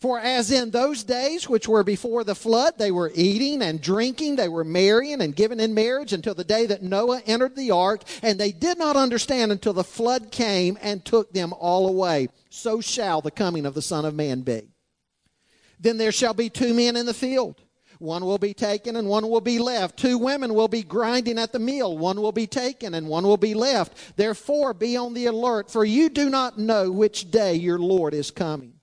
For 0.00 0.18
as 0.18 0.50
in 0.50 0.72
those 0.72 1.04
days 1.04 1.48
which 1.48 1.68
were 1.68 1.84
before 1.84 2.24
the 2.24 2.34
flood, 2.34 2.76
they 2.76 2.90
were 2.90 3.12
eating 3.14 3.62
and 3.62 3.80
drinking, 3.80 4.34
they 4.34 4.48
were 4.48 4.64
marrying 4.64 5.20
and 5.20 5.36
giving 5.36 5.60
in 5.60 5.74
marriage 5.74 6.12
until 6.12 6.34
the 6.34 6.42
day 6.42 6.66
that 6.66 6.82
Noah 6.82 7.22
entered 7.24 7.54
the 7.54 7.70
ark, 7.70 8.02
and 8.20 8.36
they 8.36 8.50
did 8.50 8.78
not 8.78 8.96
understand 8.96 9.52
until 9.52 9.74
the 9.74 9.84
flood 9.84 10.32
came 10.32 10.76
and 10.82 11.04
took 11.04 11.32
them 11.32 11.52
all 11.52 11.88
away. 11.88 12.30
So 12.50 12.80
shall 12.80 13.20
the 13.20 13.30
coming 13.30 13.64
of 13.64 13.74
the 13.74 13.80
Son 13.80 14.04
of 14.04 14.16
Man 14.16 14.40
be. 14.40 14.71
Then 15.82 15.98
there 15.98 16.12
shall 16.12 16.32
be 16.32 16.48
two 16.48 16.72
men 16.72 16.96
in 16.96 17.06
the 17.06 17.14
field. 17.14 17.60
One 17.98 18.24
will 18.24 18.38
be 18.38 18.54
taken 18.54 18.96
and 18.96 19.08
one 19.08 19.28
will 19.28 19.40
be 19.40 19.58
left. 19.58 19.96
Two 19.96 20.18
women 20.18 20.54
will 20.54 20.68
be 20.68 20.82
grinding 20.82 21.38
at 21.38 21.52
the 21.52 21.60
mill. 21.60 21.96
One 21.96 22.20
will 22.20 22.32
be 22.32 22.48
taken 22.48 22.94
and 22.94 23.06
one 23.08 23.24
will 23.24 23.36
be 23.36 23.54
left. 23.54 24.16
Therefore, 24.16 24.74
be 24.74 24.96
on 24.96 25.14
the 25.14 25.26
alert, 25.26 25.70
for 25.70 25.84
you 25.84 26.08
do 26.08 26.28
not 26.28 26.58
know 26.58 26.90
which 26.90 27.30
day 27.30 27.54
your 27.54 27.78
Lord 27.78 28.14
is 28.14 28.32
coming. 28.32 28.74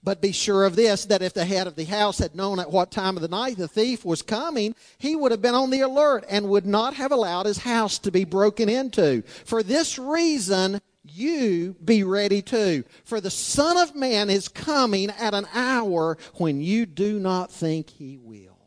But 0.00 0.22
be 0.22 0.30
sure 0.30 0.64
of 0.64 0.76
this 0.76 1.06
that 1.06 1.22
if 1.22 1.34
the 1.34 1.44
head 1.44 1.66
of 1.66 1.74
the 1.74 1.84
house 1.84 2.18
had 2.18 2.36
known 2.36 2.60
at 2.60 2.70
what 2.70 2.92
time 2.92 3.16
of 3.16 3.22
the 3.22 3.28
night 3.28 3.56
the 3.56 3.66
thief 3.66 4.04
was 4.04 4.22
coming, 4.22 4.76
he 4.98 5.16
would 5.16 5.32
have 5.32 5.42
been 5.42 5.56
on 5.56 5.70
the 5.70 5.80
alert 5.80 6.24
and 6.28 6.48
would 6.48 6.66
not 6.66 6.94
have 6.94 7.10
allowed 7.10 7.46
his 7.46 7.58
house 7.58 7.98
to 7.98 8.12
be 8.12 8.24
broken 8.24 8.68
into. 8.68 9.22
For 9.44 9.64
this 9.64 9.98
reason, 9.98 10.80
you 11.10 11.76
be 11.84 12.04
ready 12.04 12.42
too. 12.42 12.84
For 13.04 13.20
the 13.20 13.30
Son 13.30 13.76
of 13.76 13.94
Man 13.94 14.30
is 14.30 14.48
coming 14.48 15.10
at 15.10 15.34
an 15.34 15.46
hour 15.54 16.18
when 16.34 16.60
you 16.60 16.86
do 16.86 17.18
not 17.18 17.50
think 17.50 17.90
he 17.90 18.16
will. 18.16 18.58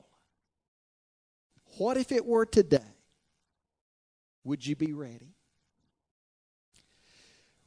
What 1.77 1.97
if 1.97 2.11
it 2.11 2.25
were 2.25 2.45
today? 2.45 2.79
Would 4.43 4.65
you 4.65 4.75
be 4.75 4.93
ready? 4.93 5.35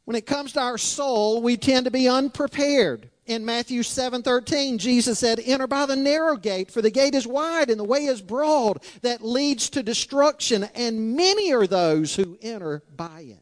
When 0.05 0.17
it 0.17 0.27
comes 0.27 0.53
to 0.53 0.61
our 0.61 0.79
soul, 0.79 1.43
we 1.43 1.57
tend 1.57 1.85
to 1.85 1.91
be 1.91 2.09
unprepared. 2.09 3.09
In 3.25 3.45
Matthew 3.45 3.83
7:13, 3.85 4.79
Jesus 4.79 5.21
said, 5.21 5.41
"Enter 5.45 5.69
by 5.69 5.87
the 5.87 5.95
narrow 5.95 6.37
gate, 6.37 6.73
for 6.73 6.83
the 6.83 6.91
gate 6.91 7.15
is 7.15 7.27
wide 7.27 7.71
and 7.71 7.79
the 7.79 7.85
way 7.85 8.07
is 8.07 8.21
broad 8.21 8.83
that 9.03 9.25
leads 9.25 9.71
to 9.71 9.83
destruction, 9.83 10.65
and 10.75 11.15
many 11.15 11.53
are 11.53 11.69
those 11.69 12.17
who 12.17 12.37
enter 12.43 12.83
by 12.97 13.21
it." 13.21 13.42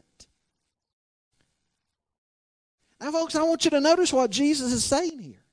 Now, 3.01 3.11
folks, 3.11 3.35
I 3.35 3.41
want 3.41 3.65
you 3.65 3.71
to 3.71 3.81
notice 3.81 4.13
what 4.13 4.29
Jesus 4.29 4.71
is 4.71 4.85
saying 4.85 5.19
here. 5.19 5.43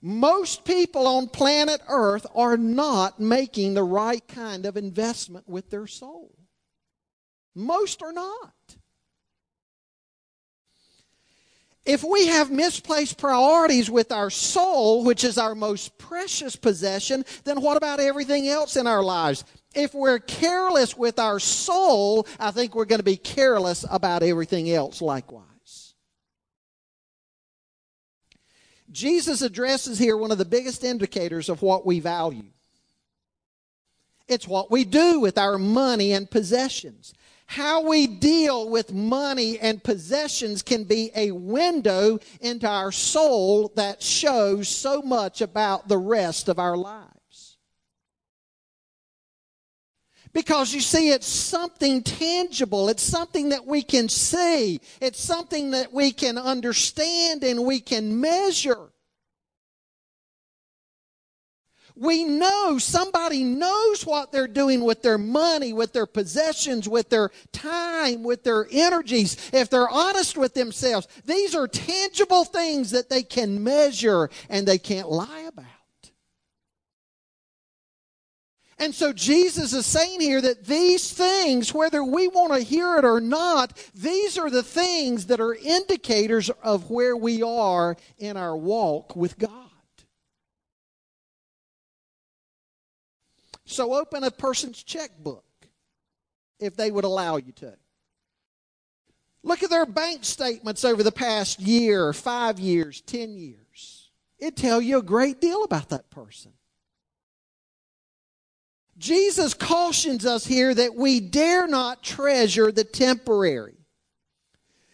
Most 0.00 0.64
people 0.64 1.06
on 1.06 1.28
planet 1.28 1.80
Earth 1.88 2.26
are 2.34 2.56
not 2.56 3.18
making 3.18 3.74
the 3.74 3.82
right 3.82 4.26
kind 4.28 4.66
of 4.66 4.76
investment 4.76 5.48
with 5.48 5.68
their 5.68 5.88
soul. 5.88 6.34
Most 7.54 8.02
are 8.02 8.12
not. 8.12 8.52
If 11.84 12.04
we 12.04 12.28
have 12.28 12.52
misplaced 12.52 13.18
priorities 13.18 13.90
with 13.90 14.12
our 14.12 14.30
soul, 14.30 15.04
which 15.04 15.24
is 15.24 15.38
our 15.38 15.56
most 15.56 15.98
precious 15.98 16.54
possession, 16.54 17.24
then 17.42 17.60
what 17.60 17.76
about 17.76 17.98
everything 17.98 18.46
else 18.48 18.76
in 18.76 18.86
our 18.86 19.02
lives? 19.02 19.44
If 19.74 19.94
we're 19.94 20.18
careless 20.18 20.96
with 20.96 21.18
our 21.18 21.38
soul, 21.38 22.26
I 22.38 22.50
think 22.50 22.74
we're 22.74 22.84
going 22.84 23.00
to 23.00 23.04
be 23.04 23.16
careless 23.16 23.84
about 23.90 24.22
everything 24.22 24.70
else 24.70 25.00
likewise. 25.02 25.94
Jesus 28.90 29.40
addresses 29.40 29.98
here 29.98 30.16
one 30.16 30.30
of 30.30 30.38
the 30.38 30.44
biggest 30.44 30.84
indicators 30.84 31.48
of 31.48 31.62
what 31.62 31.86
we 31.86 32.00
value. 32.00 32.50
It's 34.28 34.46
what 34.46 34.70
we 34.70 34.84
do 34.84 35.20
with 35.20 35.38
our 35.38 35.58
money 35.58 36.12
and 36.12 36.30
possessions. 36.30 37.14
How 37.46 37.86
we 37.86 38.06
deal 38.06 38.70
with 38.70 38.92
money 38.92 39.58
and 39.58 39.82
possessions 39.82 40.62
can 40.62 40.84
be 40.84 41.10
a 41.14 41.32
window 41.32 42.18
into 42.40 42.66
our 42.66 42.92
soul 42.92 43.72
that 43.76 44.02
shows 44.02 44.68
so 44.68 45.02
much 45.02 45.40
about 45.40 45.88
the 45.88 45.98
rest 45.98 46.48
of 46.48 46.58
our 46.58 46.76
lives. 46.76 47.11
Because 50.32 50.72
you 50.72 50.80
see, 50.80 51.10
it's 51.10 51.26
something 51.26 52.02
tangible. 52.02 52.88
It's 52.88 53.02
something 53.02 53.50
that 53.50 53.66
we 53.66 53.82
can 53.82 54.08
see. 54.08 54.80
It's 55.00 55.22
something 55.22 55.72
that 55.72 55.92
we 55.92 56.12
can 56.12 56.38
understand 56.38 57.44
and 57.44 57.64
we 57.64 57.80
can 57.80 58.20
measure. 58.20 58.88
We 61.94 62.24
know 62.24 62.78
somebody 62.78 63.44
knows 63.44 64.06
what 64.06 64.32
they're 64.32 64.48
doing 64.48 64.82
with 64.82 65.02
their 65.02 65.18
money, 65.18 65.74
with 65.74 65.92
their 65.92 66.06
possessions, 66.06 66.88
with 66.88 67.10
their 67.10 67.30
time, 67.52 68.22
with 68.22 68.44
their 68.44 68.66
energies. 68.70 69.36
If 69.52 69.68
they're 69.68 69.90
honest 69.90 70.38
with 70.38 70.54
themselves, 70.54 71.06
these 71.26 71.54
are 71.54 71.68
tangible 71.68 72.44
things 72.44 72.92
that 72.92 73.10
they 73.10 73.22
can 73.22 73.62
measure 73.62 74.30
and 74.48 74.66
they 74.66 74.78
can't 74.78 75.10
lie 75.10 75.46
about. 75.48 75.66
And 78.82 78.92
so 78.92 79.12
Jesus 79.12 79.72
is 79.74 79.86
saying 79.86 80.20
here 80.20 80.40
that 80.40 80.64
these 80.64 81.12
things, 81.12 81.72
whether 81.72 82.02
we 82.02 82.26
want 82.26 82.52
to 82.52 82.58
hear 82.58 82.96
it 82.96 83.04
or 83.04 83.20
not, 83.20 83.80
these 83.94 84.36
are 84.36 84.50
the 84.50 84.64
things 84.64 85.26
that 85.26 85.38
are 85.38 85.54
indicators 85.54 86.50
of 86.64 86.90
where 86.90 87.16
we 87.16 87.44
are 87.44 87.96
in 88.18 88.36
our 88.36 88.56
walk 88.56 89.14
with 89.14 89.38
God. 89.38 89.70
So 93.66 93.94
open 93.94 94.24
a 94.24 94.32
person's 94.32 94.82
checkbook 94.82 95.44
if 96.58 96.74
they 96.74 96.90
would 96.90 97.04
allow 97.04 97.36
you 97.36 97.52
to. 97.52 97.74
Look 99.44 99.62
at 99.62 99.70
their 99.70 99.86
bank 99.86 100.24
statements 100.24 100.84
over 100.84 101.04
the 101.04 101.12
past 101.12 101.60
year, 101.60 102.12
five 102.12 102.58
years, 102.58 103.00
ten 103.00 103.36
years. 103.36 104.10
It 104.40 104.56
tell 104.56 104.82
you 104.82 104.98
a 104.98 105.02
great 105.02 105.40
deal 105.40 105.62
about 105.62 105.90
that 105.90 106.10
person. 106.10 106.54
Jesus 109.02 109.52
cautions 109.52 110.24
us 110.24 110.46
here 110.46 110.72
that 110.72 110.94
we 110.94 111.18
dare 111.18 111.66
not 111.66 112.04
treasure 112.04 112.70
the 112.70 112.84
temporary. 112.84 113.74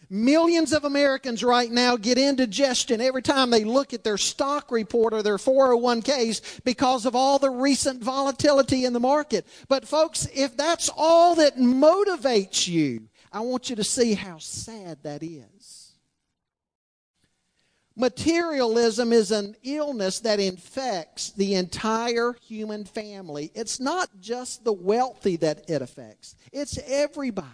Millions 0.09 0.73
of 0.73 0.83
Americans 0.83 1.43
right 1.43 1.71
now 1.71 1.95
get 1.95 2.17
indigestion 2.17 3.01
every 3.01 3.21
time 3.21 3.51
they 3.51 3.63
look 3.63 3.93
at 3.93 4.03
their 4.03 4.17
stock 4.17 4.71
report 4.71 5.13
or 5.13 5.21
their 5.21 5.37
401ks 5.37 6.63
because 6.63 7.05
of 7.05 7.15
all 7.15 7.37
the 7.37 7.51
recent 7.51 8.03
volatility 8.03 8.85
in 8.85 8.93
the 8.93 8.99
market. 8.99 9.45
But 9.67 9.87
folks, 9.87 10.27
if 10.33 10.57
that's 10.57 10.89
all 10.97 11.35
that 11.35 11.57
motivates 11.57 12.67
you, 12.67 13.09
I 13.31 13.41
want 13.41 13.69
you 13.69 13.75
to 13.75 13.83
see 13.83 14.15
how 14.15 14.39
sad 14.39 15.03
that 15.03 15.21
is. 15.21 15.58
Materialism 17.99 19.11
is 19.11 19.29
an 19.29 19.57
illness 19.61 20.21
that 20.21 20.39
infects 20.39 21.31
the 21.31 21.55
entire 21.55 22.33
human 22.41 22.85
family. 22.85 23.51
It's 23.53 23.77
not 23.81 24.09
just 24.21 24.63
the 24.63 24.71
wealthy 24.71 25.35
that 25.35 25.69
it 25.69 25.81
affects, 25.81 26.35
it's 26.53 26.79
everybody. 26.87 27.47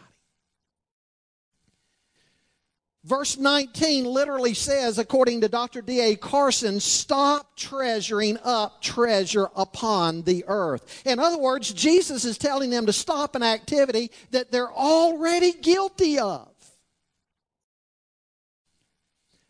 Verse 3.03 3.37
19 3.37 4.05
literally 4.05 4.55
says, 4.55 4.97
according 4.97 5.41
to 5.41 5.47
Dr. 5.47 5.81
D.A. 5.83 6.15
Carson, 6.15 6.79
stop 6.79 7.55
treasuring 7.55 8.39
up 8.43 8.81
treasure 8.81 9.47
upon 9.55 10.23
the 10.23 10.43
earth. 10.47 11.03
In 11.05 11.19
other 11.19 11.37
words, 11.37 11.71
Jesus 11.71 12.25
is 12.25 12.39
telling 12.39 12.71
them 12.71 12.87
to 12.87 12.93
stop 12.93 13.35
an 13.35 13.43
activity 13.43 14.09
that 14.31 14.51
they're 14.51 14.71
already 14.71 15.53
guilty 15.53 16.17
of. 16.17 16.49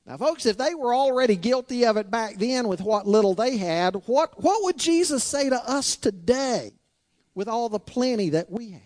Now, 0.05 0.17
folks, 0.17 0.45
if 0.45 0.57
they 0.57 0.75
were 0.75 0.93
already 0.93 1.35
guilty 1.35 1.85
of 1.85 1.97
it 1.97 2.11
back 2.11 2.35
then 2.35 2.67
with 2.67 2.79
what 2.79 3.07
little 3.07 3.33
they 3.33 3.57
had, 3.57 3.95
what, 4.05 4.41
what 4.41 4.63
would 4.63 4.77
Jesus 4.77 5.23
say 5.23 5.49
to 5.49 5.55
us 5.55 5.95
today 5.95 6.73
with 7.33 7.47
all 7.47 7.69
the 7.69 7.79
plenty 7.79 8.29
that 8.29 8.51
we 8.51 8.71
have? 8.71 8.81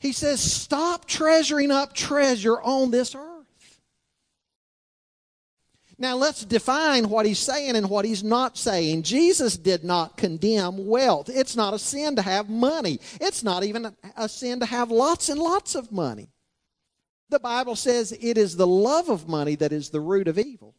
He 0.00 0.12
says, 0.12 0.40
Stop 0.40 1.04
treasuring 1.06 1.70
up 1.70 1.92
treasure 1.92 2.60
on 2.60 2.90
this 2.90 3.14
earth. 3.14 3.28
Now 5.96 6.16
let's 6.16 6.46
define 6.46 7.10
what 7.10 7.26
he's 7.26 7.38
saying 7.38 7.76
and 7.76 7.90
what 7.90 8.06
he's 8.06 8.24
not 8.24 8.56
saying. 8.56 9.02
Jesus 9.02 9.58
did 9.58 9.84
not 9.84 10.16
condemn 10.16 10.86
wealth. 10.86 11.28
It's 11.28 11.54
not 11.54 11.74
a 11.74 11.78
sin 11.78 12.16
to 12.16 12.22
have 12.22 12.48
money. 12.48 12.98
It's 13.20 13.44
not 13.44 13.62
even 13.64 13.94
a 14.16 14.28
sin 14.28 14.60
to 14.60 14.66
have 14.66 14.90
lots 14.90 15.28
and 15.28 15.38
lots 15.38 15.74
of 15.74 15.92
money. 15.92 16.30
The 17.30 17.38
Bible 17.38 17.76
says 17.76 18.12
it 18.12 18.36
is 18.36 18.56
the 18.56 18.66
love 18.66 19.08
of 19.08 19.28
money 19.28 19.54
that 19.56 19.72
is 19.72 19.90
the 19.90 20.00
root 20.00 20.26
of 20.26 20.38
evil. 20.38 20.74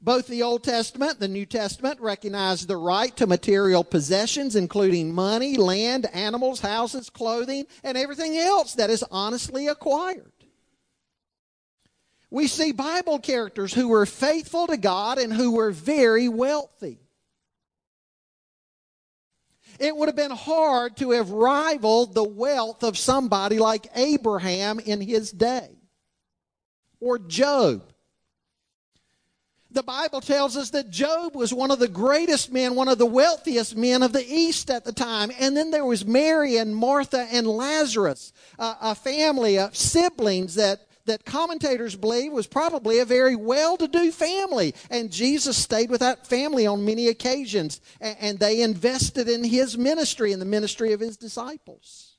Both 0.00 0.28
the 0.28 0.42
Old 0.42 0.64
Testament 0.64 1.12
and 1.12 1.20
the 1.20 1.28
New 1.28 1.44
Testament 1.44 2.00
recognize 2.00 2.66
the 2.66 2.76
right 2.76 3.14
to 3.16 3.26
material 3.26 3.84
possessions, 3.84 4.56
including 4.56 5.12
money, 5.12 5.56
land, 5.56 6.06
animals, 6.14 6.60
houses, 6.60 7.10
clothing, 7.10 7.66
and 7.82 7.98
everything 7.98 8.38
else 8.38 8.74
that 8.74 8.90
is 8.90 9.04
honestly 9.10 9.66
acquired. 9.66 10.32
We 12.30 12.46
see 12.46 12.72
Bible 12.72 13.18
characters 13.18 13.74
who 13.74 13.88
were 13.88 14.06
faithful 14.06 14.66
to 14.68 14.76
God 14.76 15.18
and 15.18 15.32
who 15.32 15.52
were 15.52 15.70
very 15.70 16.28
wealthy. 16.28 17.07
It 19.78 19.96
would 19.96 20.08
have 20.08 20.16
been 20.16 20.30
hard 20.30 20.96
to 20.96 21.12
have 21.12 21.30
rivaled 21.30 22.14
the 22.14 22.24
wealth 22.24 22.82
of 22.82 22.98
somebody 22.98 23.58
like 23.58 23.86
Abraham 23.94 24.80
in 24.80 25.00
his 25.00 25.30
day 25.30 25.70
or 27.00 27.18
Job. 27.18 27.84
The 29.70 29.82
Bible 29.82 30.22
tells 30.22 30.56
us 30.56 30.70
that 30.70 30.90
Job 30.90 31.36
was 31.36 31.52
one 31.52 31.70
of 31.70 31.78
the 31.78 31.88
greatest 31.88 32.50
men, 32.50 32.74
one 32.74 32.88
of 32.88 32.96
the 32.98 33.06
wealthiest 33.06 33.76
men 33.76 34.02
of 34.02 34.12
the 34.12 34.26
East 34.26 34.70
at 34.70 34.84
the 34.84 34.92
time. 34.92 35.30
And 35.38 35.56
then 35.56 35.70
there 35.70 35.84
was 35.84 36.06
Mary 36.06 36.56
and 36.56 36.74
Martha 36.74 37.28
and 37.30 37.46
Lazarus, 37.46 38.32
a 38.58 38.94
family 38.94 39.58
of 39.58 39.76
siblings 39.76 40.54
that 40.54 40.87
that 41.08 41.24
commentators 41.24 41.96
believe 41.96 42.32
was 42.32 42.46
probably 42.46 43.00
a 43.00 43.04
very 43.04 43.36
well 43.36 43.76
to 43.76 43.88
do 43.88 44.10
family. 44.10 44.74
And 44.90 45.10
Jesus 45.10 45.56
stayed 45.56 45.90
with 45.90 46.00
that 46.00 46.26
family 46.26 46.66
on 46.66 46.84
many 46.84 47.08
occasions. 47.08 47.80
And 48.00 48.38
they 48.38 48.62
invested 48.62 49.28
in 49.28 49.44
his 49.44 49.76
ministry 49.76 50.32
and 50.32 50.40
the 50.40 50.46
ministry 50.46 50.92
of 50.92 51.00
his 51.00 51.16
disciples. 51.16 52.16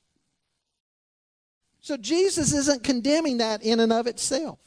So 1.80 1.96
Jesus 1.96 2.52
isn't 2.52 2.84
condemning 2.84 3.38
that 3.38 3.62
in 3.62 3.80
and 3.80 3.92
of 3.92 4.06
itself. 4.06 4.58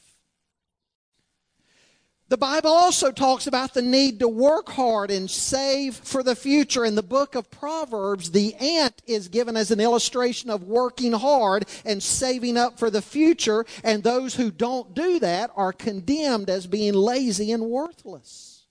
The 2.28 2.38
Bible 2.38 2.70
also 2.70 3.12
talks 3.12 3.46
about 3.46 3.74
the 3.74 3.82
need 3.82 4.20
to 4.20 4.28
work 4.28 4.70
hard 4.70 5.10
and 5.10 5.30
save 5.30 5.94
for 5.94 6.22
the 6.22 6.34
future. 6.34 6.84
In 6.84 6.94
the 6.94 7.02
book 7.02 7.34
of 7.34 7.50
Proverbs, 7.50 8.30
the 8.30 8.54
ant 8.54 9.02
is 9.06 9.28
given 9.28 9.56
as 9.56 9.70
an 9.70 9.78
illustration 9.78 10.48
of 10.48 10.64
working 10.64 11.12
hard 11.12 11.66
and 11.84 12.02
saving 12.02 12.56
up 12.56 12.78
for 12.78 12.88
the 12.88 13.02
future, 13.02 13.66
and 13.82 14.02
those 14.02 14.34
who 14.34 14.50
don't 14.50 14.94
do 14.94 15.18
that 15.20 15.50
are 15.54 15.72
condemned 15.72 16.48
as 16.48 16.66
being 16.66 16.94
lazy 16.94 17.52
and 17.52 17.64
worthless. 17.64 18.64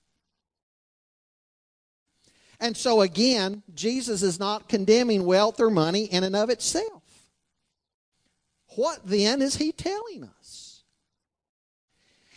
And 2.59 2.75
so, 2.75 3.01
again, 3.01 3.61
Jesus 3.75 4.23
is 4.23 4.39
not 4.39 4.67
condemning 4.67 5.25
wealth 5.25 5.59
or 5.59 5.69
money 5.69 6.05
in 6.05 6.23
and 6.23 6.35
of 6.35 6.49
itself. 6.49 7.03
What 8.75 9.01
then 9.05 9.41
is 9.41 9.57
he 9.57 9.71
telling 9.71 10.23
us? 10.23 10.42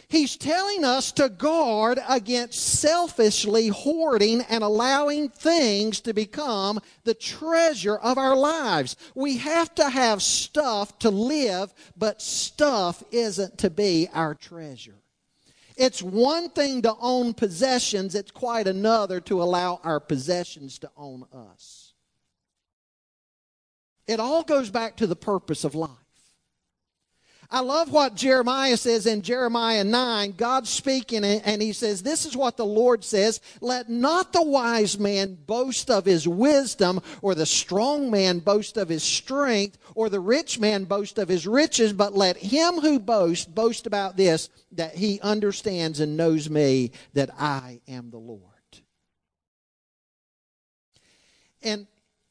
He's 0.09 0.37
telling 0.37 0.85
us 0.85 1.11
to 1.13 1.29
guard 1.29 1.99
against 2.09 2.61
selfishly 2.81 3.69
hoarding 3.69 4.43
and 4.43 4.63
allowing 4.63 5.29
things 5.29 6.01
to 6.03 6.15
become 6.15 6.79
the 7.03 7.15
treasure 7.15 7.97
of 7.97 8.17
our 8.17 8.37
lives. 8.37 8.97
We 9.17 9.39
have 9.39 9.75
to 9.77 9.89
have 9.89 10.23
stuff 10.23 10.97
to 11.01 11.11
live, 11.11 11.75
but 11.97 12.23
stuff 12.23 13.03
isn't 13.11 13.59
to 13.59 13.71
be 13.71 14.09
our 14.13 14.35
treasure. 14.35 14.95
It's 15.77 16.03
one 16.03 16.51
thing 16.51 16.83
to 16.83 16.95
own 17.01 17.35
possessions, 17.35 18.15
it's 18.15 18.31
quite 18.31 18.69
another 18.69 19.21
to 19.23 19.43
allow 19.43 19.81
our 19.83 20.01
possessions 20.01 20.79
to 20.79 20.91
own 20.97 21.27
us. 21.35 21.93
It 24.07 24.21
all 24.21 24.45
goes 24.45 24.71
back 24.71 24.97
to 24.99 25.07
the 25.07 25.17
purpose 25.17 25.65
of 25.65 25.75
life. 25.75 25.91
I 27.51 27.61
love 27.61 27.93
what 27.93 28.15
Jeremiah 28.15 28.77
says 28.77 29.07
in 29.07 29.23
Jeremiah 29.23 29.85
9. 29.85 30.33
God's 30.33 30.69
speaking, 30.69 31.25
and 31.25 31.63
he 31.63 31.73
says, 31.73 32.03
This 32.03 32.27
is 32.27 32.37
what 32.37 32.57
the 32.57 32.67
Lord 32.67 33.05
says 33.05 33.41
Let 33.61 33.89
not 33.89 34.33
the 34.33 34.43
wise 34.43 34.99
man 34.99 35.37
boast 35.47 35.91
of 35.91 36.05
his 36.05 36.27
wisdom, 36.27 37.01
or 37.23 37.35
the 37.35 37.47
strong 37.47 38.11
man 38.11 38.41
boast 38.41 38.77
of 38.77 38.89
his 38.89 39.03
strength, 39.03 39.79
or 39.95 40.09
the 40.09 40.21
rich 40.21 40.59
man 40.59 40.85
boast 40.85 41.19
of 41.19 41.29
his 41.29 41.47
riches, 41.47 41.93
but 41.93 42.15
let 42.15 42.37
him 42.37 42.81
who 42.81 42.99
boasts 42.99 43.47
boast 43.47 43.87
about 43.87 44.17
this, 44.17 44.49
that 44.73 44.95
he 44.97 45.21
understands 45.21 46.01
and 46.01 46.17
knows 46.17 46.51
me, 46.51 46.91
that 47.15 47.31
I 47.39 47.81
am 47.87 48.11
the 48.11 48.19
Lord. 48.19 48.41
And 51.63 51.87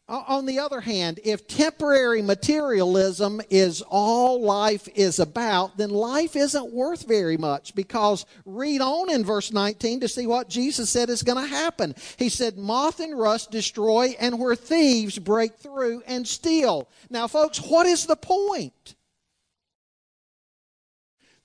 on 0.07 0.45
the 0.45 0.59
other 0.59 0.81
hand, 0.81 1.19
if 1.23 1.47
temporary 1.47 2.21
materialism 2.21 3.41
is 3.49 3.81
all 3.81 4.39
life 4.41 4.87
is 4.93 5.17
about, 5.17 5.77
then 5.77 5.89
life 5.89 6.35
isn't 6.35 6.71
worth 6.73 7.07
very 7.07 7.37
much 7.37 7.73
because 7.73 8.25
read 8.45 8.81
on 8.81 9.09
in 9.09 9.25
verse 9.25 9.51
19 9.51 10.01
to 10.01 10.07
see 10.07 10.27
what 10.27 10.47
Jesus 10.47 10.91
said 10.91 11.09
is 11.09 11.23
going 11.23 11.43
to 11.43 11.49
happen. 11.49 11.95
He 12.17 12.29
said, 12.29 12.57
Moth 12.57 12.99
and 12.99 13.17
rust 13.17 13.49
destroy, 13.49 14.15
and 14.19 14.39
where 14.39 14.55
thieves 14.55 15.17
break 15.17 15.55
through 15.57 16.03
and 16.05 16.27
steal. 16.27 16.87
Now, 17.09 17.27
folks, 17.27 17.57
what 17.59 17.87
is 17.87 18.05
the 18.05 18.15
point? 18.15 18.95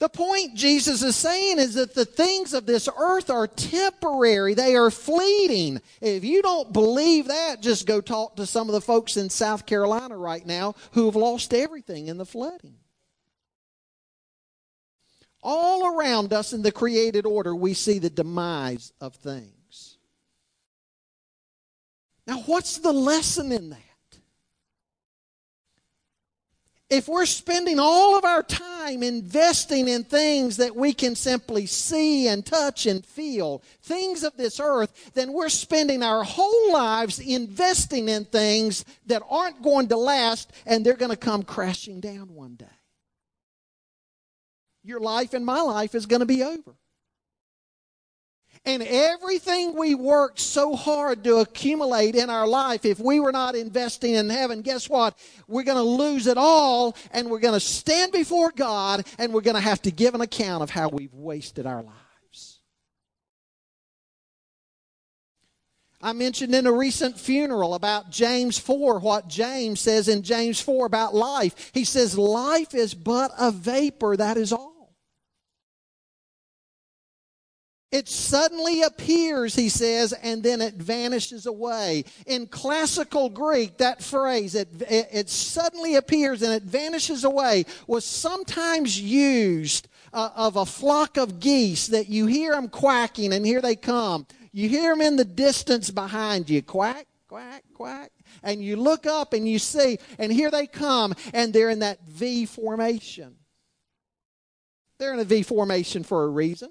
The 0.00 0.08
point 0.08 0.54
Jesus 0.54 1.02
is 1.02 1.14
saying 1.14 1.58
is 1.58 1.74
that 1.74 1.94
the 1.94 2.06
things 2.06 2.54
of 2.54 2.64
this 2.64 2.88
earth 2.98 3.28
are 3.28 3.46
temporary, 3.46 4.54
they 4.54 4.74
are 4.74 4.90
fleeting. 4.90 5.82
If 6.00 6.24
you 6.24 6.40
don't 6.40 6.72
believe 6.72 7.28
that, 7.28 7.60
just 7.60 7.86
go 7.86 8.00
talk 8.00 8.36
to 8.36 8.46
some 8.46 8.70
of 8.70 8.72
the 8.72 8.80
folks 8.80 9.18
in 9.18 9.28
South 9.28 9.66
Carolina 9.66 10.16
right 10.16 10.44
now 10.44 10.74
who 10.92 11.04
have 11.04 11.16
lost 11.16 11.52
everything 11.52 12.06
in 12.06 12.16
the 12.16 12.24
flooding. 12.24 12.76
All 15.42 15.94
around 15.94 16.32
us 16.32 16.54
in 16.54 16.62
the 16.62 16.72
created 16.72 17.26
order, 17.26 17.54
we 17.54 17.74
see 17.74 17.98
the 17.98 18.08
demise 18.08 18.94
of 19.02 19.14
things. 19.16 19.98
Now, 22.26 22.38
what's 22.46 22.78
the 22.78 22.92
lesson 22.92 23.52
in 23.52 23.68
that? 23.70 23.89
If 26.90 27.08
we're 27.08 27.26
spending 27.26 27.78
all 27.78 28.18
of 28.18 28.24
our 28.24 28.42
time 28.42 29.04
investing 29.04 29.86
in 29.86 30.02
things 30.02 30.56
that 30.56 30.74
we 30.74 30.92
can 30.92 31.14
simply 31.14 31.64
see 31.64 32.26
and 32.26 32.44
touch 32.44 32.84
and 32.84 33.06
feel, 33.06 33.62
things 33.82 34.24
of 34.24 34.36
this 34.36 34.58
earth, 34.58 35.12
then 35.14 35.32
we're 35.32 35.48
spending 35.48 36.02
our 36.02 36.24
whole 36.24 36.72
lives 36.72 37.20
investing 37.20 38.08
in 38.08 38.24
things 38.24 38.84
that 39.06 39.22
aren't 39.30 39.62
going 39.62 39.86
to 39.88 39.96
last 39.96 40.52
and 40.66 40.84
they're 40.84 40.94
going 40.94 41.12
to 41.12 41.16
come 41.16 41.44
crashing 41.44 42.00
down 42.00 42.34
one 42.34 42.56
day. 42.56 42.66
Your 44.82 44.98
life 44.98 45.32
and 45.32 45.46
my 45.46 45.60
life 45.60 45.94
is 45.94 46.06
going 46.06 46.20
to 46.20 46.26
be 46.26 46.42
over. 46.42 46.74
And 48.66 48.82
everything 48.82 49.74
we 49.74 49.94
worked 49.94 50.38
so 50.38 50.76
hard 50.76 51.24
to 51.24 51.36
accumulate 51.36 52.14
in 52.14 52.28
our 52.28 52.46
life, 52.46 52.84
if 52.84 53.00
we 53.00 53.18
were 53.18 53.32
not 53.32 53.54
investing 53.54 54.14
in 54.14 54.28
heaven, 54.28 54.60
guess 54.60 54.88
what? 54.88 55.18
We're 55.48 55.62
going 55.62 55.78
to 55.78 55.82
lose 55.82 56.26
it 56.26 56.36
all 56.36 56.94
and 57.12 57.30
we're 57.30 57.40
going 57.40 57.54
to 57.54 57.60
stand 57.60 58.12
before 58.12 58.50
God 58.50 59.06
and 59.18 59.32
we're 59.32 59.40
going 59.40 59.54
to 59.54 59.60
have 59.62 59.80
to 59.82 59.90
give 59.90 60.14
an 60.14 60.20
account 60.20 60.62
of 60.62 60.68
how 60.68 60.90
we've 60.90 61.14
wasted 61.14 61.64
our 61.64 61.82
lives. 61.82 62.60
I 66.02 66.12
mentioned 66.12 66.54
in 66.54 66.66
a 66.66 66.72
recent 66.72 67.18
funeral 67.18 67.74
about 67.74 68.10
James 68.10 68.58
4 68.58 69.00
what 69.00 69.28
James 69.28 69.80
says 69.80 70.08
in 70.08 70.22
James 70.22 70.60
4 70.60 70.86
about 70.86 71.14
life. 71.14 71.70
He 71.72 71.84
says, 71.84 72.16
Life 72.16 72.74
is 72.74 72.94
but 72.94 73.32
a 73.38 73.50
vapor, 73.50 74.16
that 74.16 74.36
is 74.36 74.52
all. 74.52 74.69
It 77.92 78.08
suddenly 78.08 78.82
appears, 78.82 79.56
he 79.56 79.68
says, 79.68 80.12
and 80.12 80.44
then 80.44 80.60
it 80.60 80.74
vanishes 80.74 81.46
away. 81.46 82.04
In 82.24 82.46
classical 82.46 83.28
Greek, 83.28 83.78
that 83.78 84.00
phrase, 84.00 84.54
it, 84.54 84.68
it, 84.82 85.08
it 85.12 85.28
suddenly 85.28 85.96
appears 85.96 86.42
and 86.42 86.52
it 86.52 86.62
vanishes 86.62 87.24
away, 87.24 87.66
was 87.88 88.04
sometimes 88.04 89.00
used 89.00 89.88
uh, 90.12 90.30
of 90.36 90.54
a 90.54 90.66
flock 90.66 91.16
of 91.16 91.40
geese 91.40 91.88
that 91.88 92.08
you 92.08 92.26
hear 92.26 92.52
them 92.52 92.68
quacking 92.68 93.32
and 93.32 93.44
here 93.44 93.60
they 93.60 93.74
come. 93.74 94.24
You 94.52 94.68
hear 94.68 94.92
them 94.92 95.00
in 95.00 95.16
the 95.16 95.24
distance 95.24 95.90
behind 95.90 96.48
you, 96.48 96.62
quack, 96.62 97.06
quack, 97.26 97.64
quack. 97.74 98.12
And 98.44 98.62
you 98.62 98.76
look 98.76 99.04
up 99.04 99.32
and 99.32 99.48
you 99.48 99.58
see, 99.58 99.98
and 100.16 100.32
here 100.32 100.52
they 100.52 100.68
come, 100.68 101.14
and 101.34 101.52
they're 101.52 101.70
in 101.70 101.80
that 101.80 102.06
V 102.06 102.46
formation. 102.46 103.34
They're 104.98 105.12
in 105.12 105.18
a 105.18 105.24
V 105.24 105.42
formation 105.42 106.04
for 106.04 106.22
a 106.24 106.28
reason. 106.28 106.70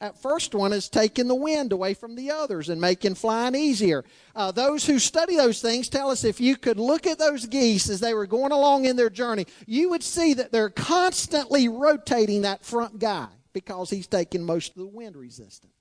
That 0.00 0.16
first 0.16 0.54
one 0.54 0.72
is 0.72 0.88
taking 0.88 1.28
the 1.28 1.34
wind 1.34 1.72
away 1.72 1.92
from 1.92 2.16
the 2.16 2.30
others 2.30 2.70
and 2.70 2.80
making 2.80 3.16
flying 3.16 3.54
easier. 3.54 4.02
Uh, 4.34 4.50
those 4.50 4.86
who 4.86 4.98
study 4.98 5.36
those 5.36 5.60
things 5.60 5.90
tell 5.90 6.10
us 6.10 6.24
if 6.24 6.40
you 6.40 6.56
could 6.56 6.78
look 6.78 7.06
at 7.06 7.18
those 7.18 7.44
geese 7.44 7.90
as 7.90 8.00
they 8.00 8.14
were 8.14 8.26
going 8.26 8.50
along 8.50 8.86
in 8.86 8.96
their 8.96 9.10
journey, 9.10 9.46
you 9.66 9.90
would 9.90 10.02
see 10.02 10.32
that 10.34 10.52
they're 10.52 10.70
constantly 10.70 11.68
rotating 11.68 12.42
that 12.42 12.64
front 12.64 12.98
guy 12.98 13.28
because 13.52 13.90
he's 13.90 14.06
taking 14.06 14.42
most 14.42 14.70
of 14.70 14.78
the 14.78 14.86
wind 14.86 15.16
resistance. 15.16 15.72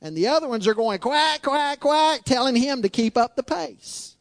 And 0.00 0.16
the 0.16 0.28
other 0.28 0.46
ones 0.46 0.68
are 0.68 0.74
going 0.74 1.00
quack, 1.00 1.42
quack, 1.42 1.80
quack, 1.80 2.22
telling 2.24 2.54
him 2.54 2.82
to 2.82 2.88
keep 2.88 3.16
up 3.16 3.34
the 3.34 3.42
pace. 3.42 4.15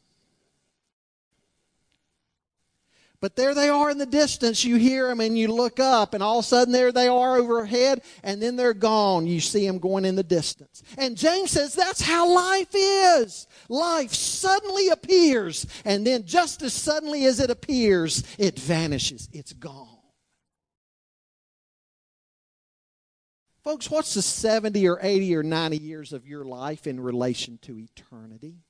But 3.22 3.36
there 3.36 3.54
they 3.54 3.70
are 3.70 3.90
in 3.90 3.98
the 3.98 4.06
distance. 4.06 4.64
You 4.64 4.76
hear 4.76 5.08
them 5.08 5.20
and 5.20 5.38
you 5.38 5.48
look 5.48 5.80
up, 5.80 6.14
and 6.14 6.22
all 6.22 6.40
of 6.40 6.46
a 6.46 6.48
sudden 6.48 6.72
there 6.72 6.92
they 6.92 7.08
are 7.08 7.38
overhead, 7.38 8.02
and 8.24 8.42
then 8.42 8.56
they're 8.56 8.74
gone. 8.74 9.26
You 9.26 9.40
see 9.40 9.66
them 9.66 9.80
going 9.80 10.06
in 10.06 10.16
the 10.16 10.24
distance. 10.24 10.84
And 10.98 11.18
James 11.18 11.52
says 11.52 11.74
that's 11.74 12.02
how 12.02 12.34
life 12.34 12.74
is. 12.74 13.48
Life 13.70 14.14
suddenly 14.14 14.90
appears, 14.90 15.66
and 15.86 16.06
then 16.06 16.26
just 16.26 16.62
as 16.62 16.74
suddenly 16.74 17.26
as 17.26 17.40
it 17.40 17.50
appears, 17.50 18.24
it 18.38 18.60
vanishes. 18.60 19.30
It's 19.32 19.54
gone. 19.54 19.96
Folks, 23.64 23.90
what's 23.90 24.14
the 24.14 24.22
70 24.22 24.88
or 24.88 25.00
80 25.02 25.36
or 25.38 25.42
90 25.42 25.78
years 25.78 26.14
of 26.14 26.28
your 26.28 26.46
life 26.46 26.86
in 26.86 27.00
relation 27.00 27.58
to 27.64 27.80
eternity? 27.80 28.65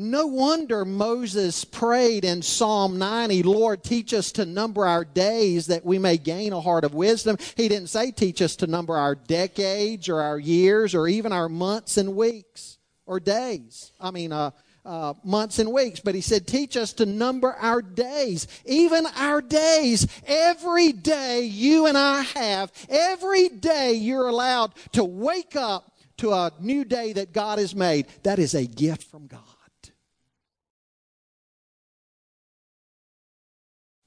No 0.00 0.28
wonder 0.28 0.84
Moses 0.84 1.64
prayed 1.64 2.24
in 2.24 2.40
Psalm 2.40 2.98
90, 2.98 3.42
Lord, 3.42 3.82
teach 3.82 4.14
us 4.14 4.30
to 4.30 4.46
number 4.46 4.86
our 4.86 5.04
days 5.04 5.66
that 5.66 5.84
we 5.84 5.98
may 5.98 6.18
gain 6.18 6.52
a 6.52 6.60
heart 6.60 6.84
of 6.84 6.94
wisdom. 6.94 7.36
He 7.56 7.66
didn't 7.66 7.88
say 7.88 8.12
teach 8.12 8.40
us 8.40 8.54
to 8.56 8.68
number 8.68 8.96
our 8.96 9.16
decades 9.16 10.08
or 10.08 10.20
our 10.20 10.38
years 10.38 10.94
or 10.94 11.08
even 11.08 11.32
our 11.32 11.48
months 11.48 11.96
and 11.96 12.14
weeks 12.14 12.78
or 13.06 13.18
days. 13.18 13.90
I 14.00 14.12
mean, 14.12 14.30
uh, 14.30 14.52
uh, 14.84 15.14
months 15.24 15.58
and 15.58 15.72
weeks, 15.72 15.98
but 15.98 16.14
he 16.14 16.20
said, 16.20 16.46
teach 16.46 16.76
us 16.76 16.92
to 16.92 17.04
number 17.04 17.54
our 17.54 17.82
days, 17.82 18.46
even 18.66 19.04
our 19.16 19.42
days. 19.42 20.06
Every 20.28 20.92
day 20.92 21.40
you 21.40 21.86
and 21.86 21.98
I 21.98 22.22
have, 22.36 22.70
every 22.88 23.48
day 23.48 23.94
you're 23.94 24.28
allowed 24.28 24.74
to 24.92 25.02
wake 25.02 25.56
up 25.56 25.90
to 26.18 26.30
a 26.30 26.52
new 26.60 26.84
day 26.84 27.14
that 27.14 27.32
God 27.32 27.58
has 27.58 27.74
made. 27.74 28.06
That 28.22 28.38
is 28.38 28.54
a 28.54 28.64
gift 28.64 29.02
from 29.02 29.26
God. 29.26 29.40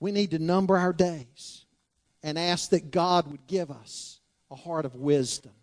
We 0.02 0.12
need 0.12 0.32
to 0.32 0.40
number 0.40 0.78
our 0.78 0.92
days 0.92 1.64
and 2.24 2.38
ask 2.38 2.72
that 2.72 2.92
God 2.92 3.32
would 3.32 3.46
give 3.46 3.70
us 3.70 4.20
a 4.50 4.56
heart 4.56 4.84
of 4.84 4.96
wisdom. 4.96 5.54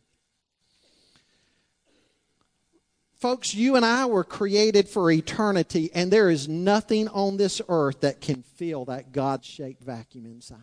Folks, 3.16 3.53
you 3.53 3.74
and 3.74 3.85
I 3.85 4.07
were 4.07 4.22
created 4.22 4.88
for 4.88 5.11
eternity, 5.11 5.90
and 5.92 6.12
there 6.12 6.31
is 6.31 6.46
nothing 6.46 7.09
on 7.09 7.37
this 7.37 7.61
earth 7.68 8.03
that 8.03 8.20
can 8.20 8.44
fill 8.44 8.85
that 8.85 9.11
God 9.11 9.44
shaped 9.44 9.83
vacuum 9.83 10.24
inside. 10.24 10.59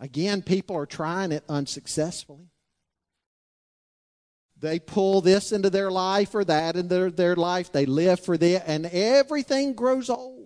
Again, 0.00 0.40
people 0.40 0.74
are 0.74 0.86
trying 0.86 1.32
it 1.32 1.44
unsuccessfully. 1.50 2.48
They 4.58 4.78
pull 4.78 5.20
this 5.20 5.52
into 5.52 5.68
their 5.68 5.90
life 5.90 6.34
or 6.34 6.44
that 6.44 6.76
into 6.76 6.88
their, 6.88 7.10
their 7.10 7.36
life. 7.36 7.70
They 7.70 7.84
live 7.84 8.20
for 8.20 8.38
that, 8.38 8.64
and 8.66 8.86
everything 8.86 9.74
grows 9.74 10.08
old 10.08 10.41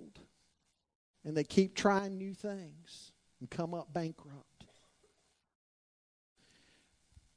and 1.27 1.37
they 1.37 1.45
keep 1.45 1.75
trying 1.75 2.17
new 2.17 2.33
things 2.33 3.11
and 3.41 3.51
come 3.51 3.75
up 3.75 3.93
bankrupt. 3.93 4.65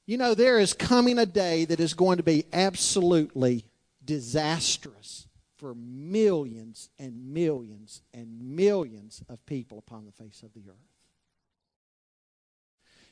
You 0.06 0.18
know, 0.18 0.36
there 0.36 0.60
is 0.60 0.74
coming 0.74 1.18
a 1.18 1.26
day 1.26 1.66
that 1.66 1.80
is 1.80 1.94
going 1.94 2.18
to 2.18 2.24
be 2.24 2.46
absolutely 2.54 3.66
disastrous 4.06 5.28
for 5.58 5.76
millions 5.76 6.90
and 6.98 7.34
millions 7.34 8.02
and 8.14 8.56
millions 8.56 9.24
of 9.28 9.44
people 9.46 9.80
upon 9.80 10.06
the 10.06 10.12
face 10.12 10.44
of 10.44 10.54
the 10.54 10.70
earth. 10.70 10.76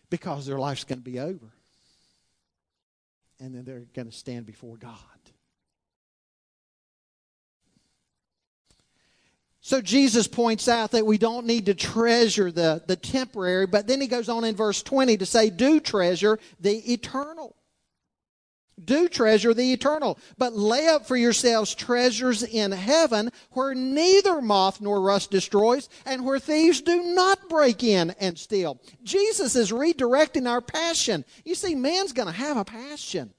Because 0.09 0.45
their 0.45 0.59
life's 0.59 0.85
going 0.85 0.99
to 0.99 1.03
be 1.03 1.19
over. 1.19 1.47
And 3.39 3.53
then 3.53 3.65
they're 3.65 3.85
going 3.93 4.09
to 4.09 4.15
stand 4.15 4.45
before 4.45 4.77
God. 4.77 4.93
So 9.67 9.81
Jesus 9.81 10.29
points 10.29 10.69
out 10.69 10.91
that 10.91 11.05
we 11.05 11.17
don't 11.17 11.45
need 11.45 11.65
to 11.65 11.73
treasure 11.73 12.53
the, 12.53 12.81
the 12.87 12.95
temporary, 12.95 13.67
but 13.67 13.85
then 13.85 13.99
he 13.99 14.07
goes 14.07 14.29
on 14.29 14.45
in 14.45 14.55
verse 14.55 14.81
20 14.81 15.17
to 15.17 15.25
say, 15.25 15.49
Do 15.49 15.81
treasure 15.81 16.39
the 16.57 16.77
eternal. 16.93 17.53
Do 18.81 19.09
treasure 19.09 19.53
the 19.53 19.73
eternal, 19.73 20.19
but 20.37 20.53
lay 20.53 20.87
up 20.87 21.05
for 21.05 21.17
yourselves 21.17 21.75
treasures 21.75 22.43
in 22.43 22.71
heaven 22.71 23.29
where 23.51 23.75
neither 23.75 24.41
moth 24.41 24.79
nor 24.79 25.01
rust 25.01 25.31
destroys 25.31 25.89
and 26.05 26.23
where 26.23 26.39
thieves 26.39 26.79
do 26.79 27.03
not 27.13 27.49
break 27.49 27.83
in 27.83 28.11
and 28.21 28.39
steal. 28.39 28.79
Jesus 29.03 29.57
is 29.57 29.73
redirecting 29.73 30.49
our 30.49 30.61
passion. 30.61 31.25
You 31.43 31.55
see, 31.55 31.75
man's 31.75 32.13
going 32.13 32.29
to 32.29 32.33
have 32.33 32.55
a 32.55 32.63
passion. 32.63 33.33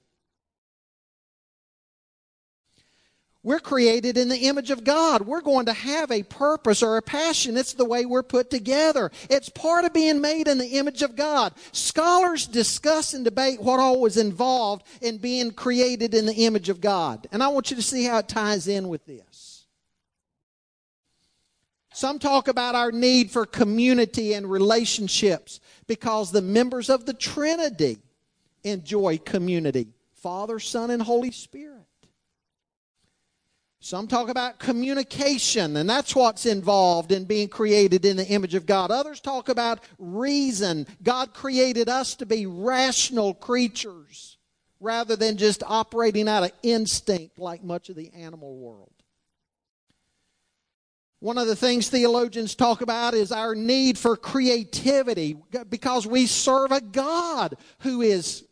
We're 3.41 3.59
created 3.59 4.17
in 4.17 4.27
the 4.27 4.47
image 4.47 4.69
of 4.69 4.83
God. 4.83 5.21
We're 5.21 5.39
going 5.39 5.67
to 5.67 5.73
have 5.73 6.11
a 6.11 6.23
purpose 6.23 6.83
or 6.83 6.97
a 6.97 7.01
passion. 7.01 7.55
It's 7.55 7.71
the 7.71 7.85
way 7.85 8.05
we're 8.05 8.21
put 8.21 8.49
together. 8.49 9.11
It's 9.29 9.47
part 9.47 9.85
of 9.85 9.93
being 9.93 10.19
made 10.19 10.49
in 10.49 10.57
the 10.57 10.77
image 10.77 11.03
of 11.03 11.15
God. 11.15 11.53
Scholars 11.71 12.47
discuss 12.47 13.13
and 13.13 13.23
debate 13.23 13.61
what 13.61 13.79
all 13.79 14.01
was 14.01 14.17
involved 14.17 14.85
in 15.01 15.19
being 15.19 15.51
created 15.51 16.13
in 16.13 16.25
the 16.25 16.45
image 16.45 16.67
of 16.67 16.81
God. 16.81 17.27
And 17.31 17.41
I 17.41 17.47
want 17.47 17.69
you 17.69 17.77
to 17.77 17.81
see 17.81 18.03
how 18.03 18.17
it 18.17 18.27
ties 18.27 18.67
in 18.67 18.89
with 18.89 19.05
this. 19.05 19.65
Some 21.93 22.19
talk 22.19 22.49
about 22.49 22.75
our 22.75 22.91
need 22.91 23.31
for 23.31 23.45
community 23.45 24.33
and 24.33 24.49
relationships 24.49 25.61
because 25.87 26.31
the 26.31 26.41
members 26.41 26.89
of 26.89 27.05
the 27.05 27.13
Trinity 27.13 27.97
enjoy 28.63 29.17
community 29.19 29.87
Father, 30.13 30.59
Son, 30.59 30.91
and 30.91 31.01
Holy 31.01 31.31
Spirit. 31.31 31.78
Some 33.81 34.07
talk 34.07 34.27
about 34.27 34.59
communication, 34.59 35.77
and 35.77 35.89
that's 35.89 36.13
what's 36.13 36.45
involved 36.45 37.13
in 37.13 37.23
being 37.23 37.47
created 37.47 38.03
in 38.03 38.17
the 38.17 38.27
image 38.27 38.53
of 38.53 38.65
God. 38.65 38.91
Others 38.91 39.21
talk 39.21 39.47
about 39.47 39.79
reason. 39.97 40.85
God 41.01 41.33
created 41.33 41.87
us 41.87 42.15
to 42.15 42.25
be 42.25 42.45
rational 42.45 43.33
creatures 43.33 44.37
rather 44.81 45.15
than 45.15 45.37
just 45.37 45.63
operating 45.65 46.27
out 46.27 46.43
of 46.43 46.51
instinct 46.61 47.39
like 47.39 47.63
much 47.63 47.89
of 47.89 47.95
the 47.95 48.11
animal 48.13 48.57
world. 48.57 48.91
One 51.21 51.37
of 51.37 51.47
the 51.47 51.55
things 51.55 51.89
theologians 51.89 52.55
talk 52.55 52.81
about 52.81 53.13
is 53.13 53.31
our 53.31 53.53
need 53.53 53.97
for 53.97 54.15
creativity 54.15 55.37
because 55.69 56.07
we 56.07 56.27
serve 56.27 56.71
a 56.71 56.79
God 56.79 57.55
who 57.79 58.01
is 58.01 58.45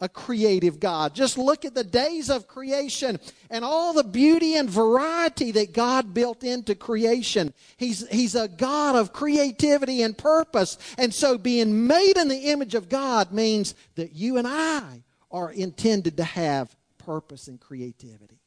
a 0.00 0.08
creative 0.08 0.78
God. 0.78 1.14
Just 1.14 1.38
look 1.38 1.64
at 1.64 1.74
the 1.74 1.84
days 1.84 2.28
of 2.28 2.46
creation 2.46 3.18
and 3.48 3.64
all 3.64 3.94
the 3.94 4.04
beauty 4.04 4.56
and 4.56 4.68
variety 4.68 5.52
that 5.52 5.72
God 5.72 6.12
built 6.12 6.44
into 6.44 6.74
creation. 6.74 7.54
He's, 7.76 8.06
he's 8.08 8.34
a 8.34 8.48
God 8.48 8.96
of 8.96 9.12
creativity 9.12 10.02
and 10.02 10.16
purpose. 10.16 10.76
And 10.98 11.14
so 11.14 11.38
being 11.38 11.86
made 11.86 12.18
in 12.18 12.28
the 12.28 12.50
image 12.50 12.74
of 12.74 12.88
God 12.88 13.32
means 13.32 13.74
that 13.94 14.12
you 14.12 14.36
and 14.36 14.46
I 14.46 15.02
are 15.30 15.50
intended 15.50 16.18
to 16.18 16.24
have 16.24 16.74
purpose 16.98 17.48
and 17.48 17.58
creativity. 17.58 18.40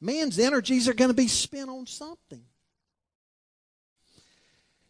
Man's 0.00 0.38
energies 0.38 0.88
are 0.88 0.94
going 0.94 1.10
to 1.10 1.14
be 1.14 1.28
spent 1.28 1.70
on 1.70 1.86
something. 1.86 2.42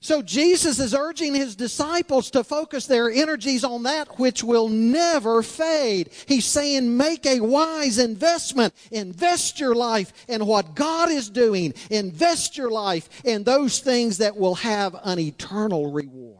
So 0.07 0.23
Jesus 0.23 0.79
is 0.79 0.95
urging 0.95 1.35
his 1.35 1.57
disciples 1.57 2.31
to 2.31 2.45
focus 2.45 2.87
their 2.87 3.11
energies 3.11 3.65
on 3.65 3.83
that 3.83 4.21
which 4.21 4.45
will 4.45 4.69
never 4.69 5.43
fade. 5.43 6.11
He's 6.29 6.45
saying, 6.45 6.97
make 6.97 7.27
a 7.27 7.41
wise 7.41 7.99
investment. 7.99 8.73
Invest 8.93 9.59
your 9.59 9.75
life 9.75 10.13
in 10.29 10.47
what 10.47 10.77
God 10.77 11.11
is 11.11 11.29
doing. 11.29 11.75
Invest 11.91 12.57
your 12.57 12.71
life 12.71 13.09
in 13.25 13.43
those 13.43 13.81
things 13.81 14.19
that 14.19 14.37
will 14.37 14.55
have 14.55 14.95
an 15.03 15.19
eternal 15.19 15.91
reward. 15.91 16.39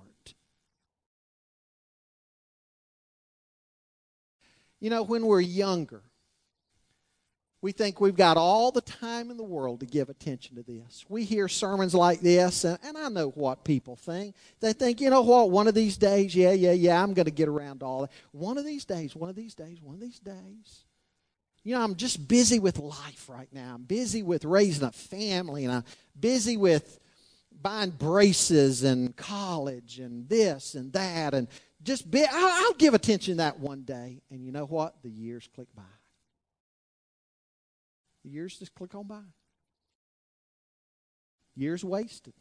You 4.79 4.91
know, 4.91 5.03
when 5.03 5.27
we're 5.27 5.41
younger, 5.41 6.05
we 7.63 7.73
think 7.73 8.01
we've 8.01 8.17
got 8.17 8.37
all 8.37 8.71
the 8.71 8.83
time 8.83 9.31
in 9.31 9.37
the 9.37 9.43
world 9.43 9.81
to 9.81 9.87
give 9.87 10.09
attention 10.09 10.57
to 10.57 10.63
this. 10.63 11.05
We 11.09 11.25
hear 11.25 11.49
sermons 11.49 11.95
like 11.95 12.21
this, 12.21 12.65
and, 12.65 12.79
and 12.85 12.97
I 12.99 13.09
know 13.09 13.31
what 13.31 13.65
people 13.65 13.97
think. 13.97 14.35
They 14.61 14.73
think, 14.73 15.01
you 15.01 15.11
know 15.11 15.23
what, 15.23 15.51
one 15.51 15.67
of 15.67 15.75
these 15.75 15.97
days, 15.97 16.35
yeah, 16.37 16.53
yeah, 16.53 16.73
yeah, 16.73 17.03
I'm 17.03 17.15
going 17.15 17.25
to 17.25 17.31
get 17.31 17.49
around 17.49 17.81
to 17.81 17.87
all 17.87 18.01
that. 18.03 18.11
One 18.33 18.59
of 18.59 18.65
these 18.65 18.85
days, 18.85 19.17
one 19.17 19.31
of 19.31 19.37
these 19.37 19.55
days, 19.55 19.81
one 19.83 19.95
of 19.95 20.01
these 20.01 20.19
days. 20.21 20.85
you 21.67 21.75
know, 21.75 21.83
I'm 21.83 21.97
just 21.97 22.29
busy 22.29 22.61
with 22.61 22.79
life 22.79 23.29
right 23.29 23.49
now. 23.53 23.75
I'm 23.75 23.83
busy 23.83 24.23
with 24.23 24.45
raising 24.45 24.85
a 24.87 24.93
family 24.93 25.65
and 25.65 25.75
I'm 25.75 25.85
busy 26.19 26.57
with 26.57 27.01
buying 27.61 27.91
braces 27.91 28.85
and 28.85 29.17
college 29.17 29.99
and 29.99 30.29
this 30.29 30.75
and 30.75 30.93
that 30.93 31.35
and 31.35 31.49
just 31.83 32.09
be, 32.09 32.25
I'll, 32.25 32.65
I'll 32.67 32.75
give 32.75 32.95
attention 32.95 33.33
to 33.35 33.39
that 33.39 33.59
one 33.59 33.83
day. 33.83 34.23
And 34.31 34.45
you 34.45 34.53
know 34.53 34.65
what? 34.65 34.95
The 35.03 35.11
years 35.11 35.49
click 35.57 35.67
by. 35.75 35.83
The 38.27 38.33
years 38.33 38.59
just 38.59 38.75
click 38.75 38.93
on 38.97 39.07
by. 39.07 39.21
Years 41.55 41.85
wasted. 41.85 42.35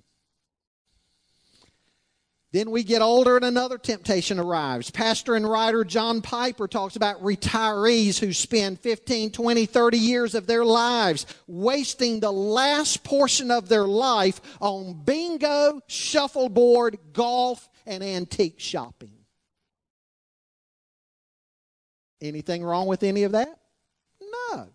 Then 2.51 2.71
we 2.71 2.83
get 2.83 3.03
older 3.03 3.35
and 3.35 3.45
another 3.45 3.77
temptation 3.77 4.39
arrives. 4.39 4.89
Pastor 4.89 5.35
and 5.35 5.47
writer 5.47 5.83
John 5.83 6.23
Piper 6.23 6.67
talks 6.67 6.95
about 6.95 7.21
retirees 7.21 8.17
who 8.17 8.33
spend 8.33 8.79
15, 8.79 9.29
20, 9.29 9.65
30 9.67 9.97
years 9.99 10.33
of 10.33 10.47
their 10.47 10.65
lives 10.65 11.27
wasting 11.45 12.19
the 12.19 12.31
last 12.31 13.03
portion 13.03 13.51
of 13.51 13.69
their 13.69 13.85
life 13.85 14.41
on 14.59 15.03
bingo, 15.03 15.81
shuffleboard, 15.85 16.97
golf, 17.13 17.69
and 17.85 18.03
antique 18.03 18.59
shopping. 18.59 19.13
Anything 22.21 22.63
wrong 22.63 22.87
with 22.87 23.03
any 23.03 23.21
of 23.21 23.33
that? 23.33 23.59
No. 24.19 24.69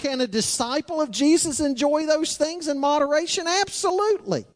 Can 0.00 0.22
a 0.22 0.26
disciple 0.26 1.02
of 1.02 1.10
Jesus 1.10 1.60
enjoy 1.60 2.06
those 2.06 2.38
things 2.38 2.68
in 2.68 2.78
moderation? 2.78 3.46
Absolutely. 3.46 4.46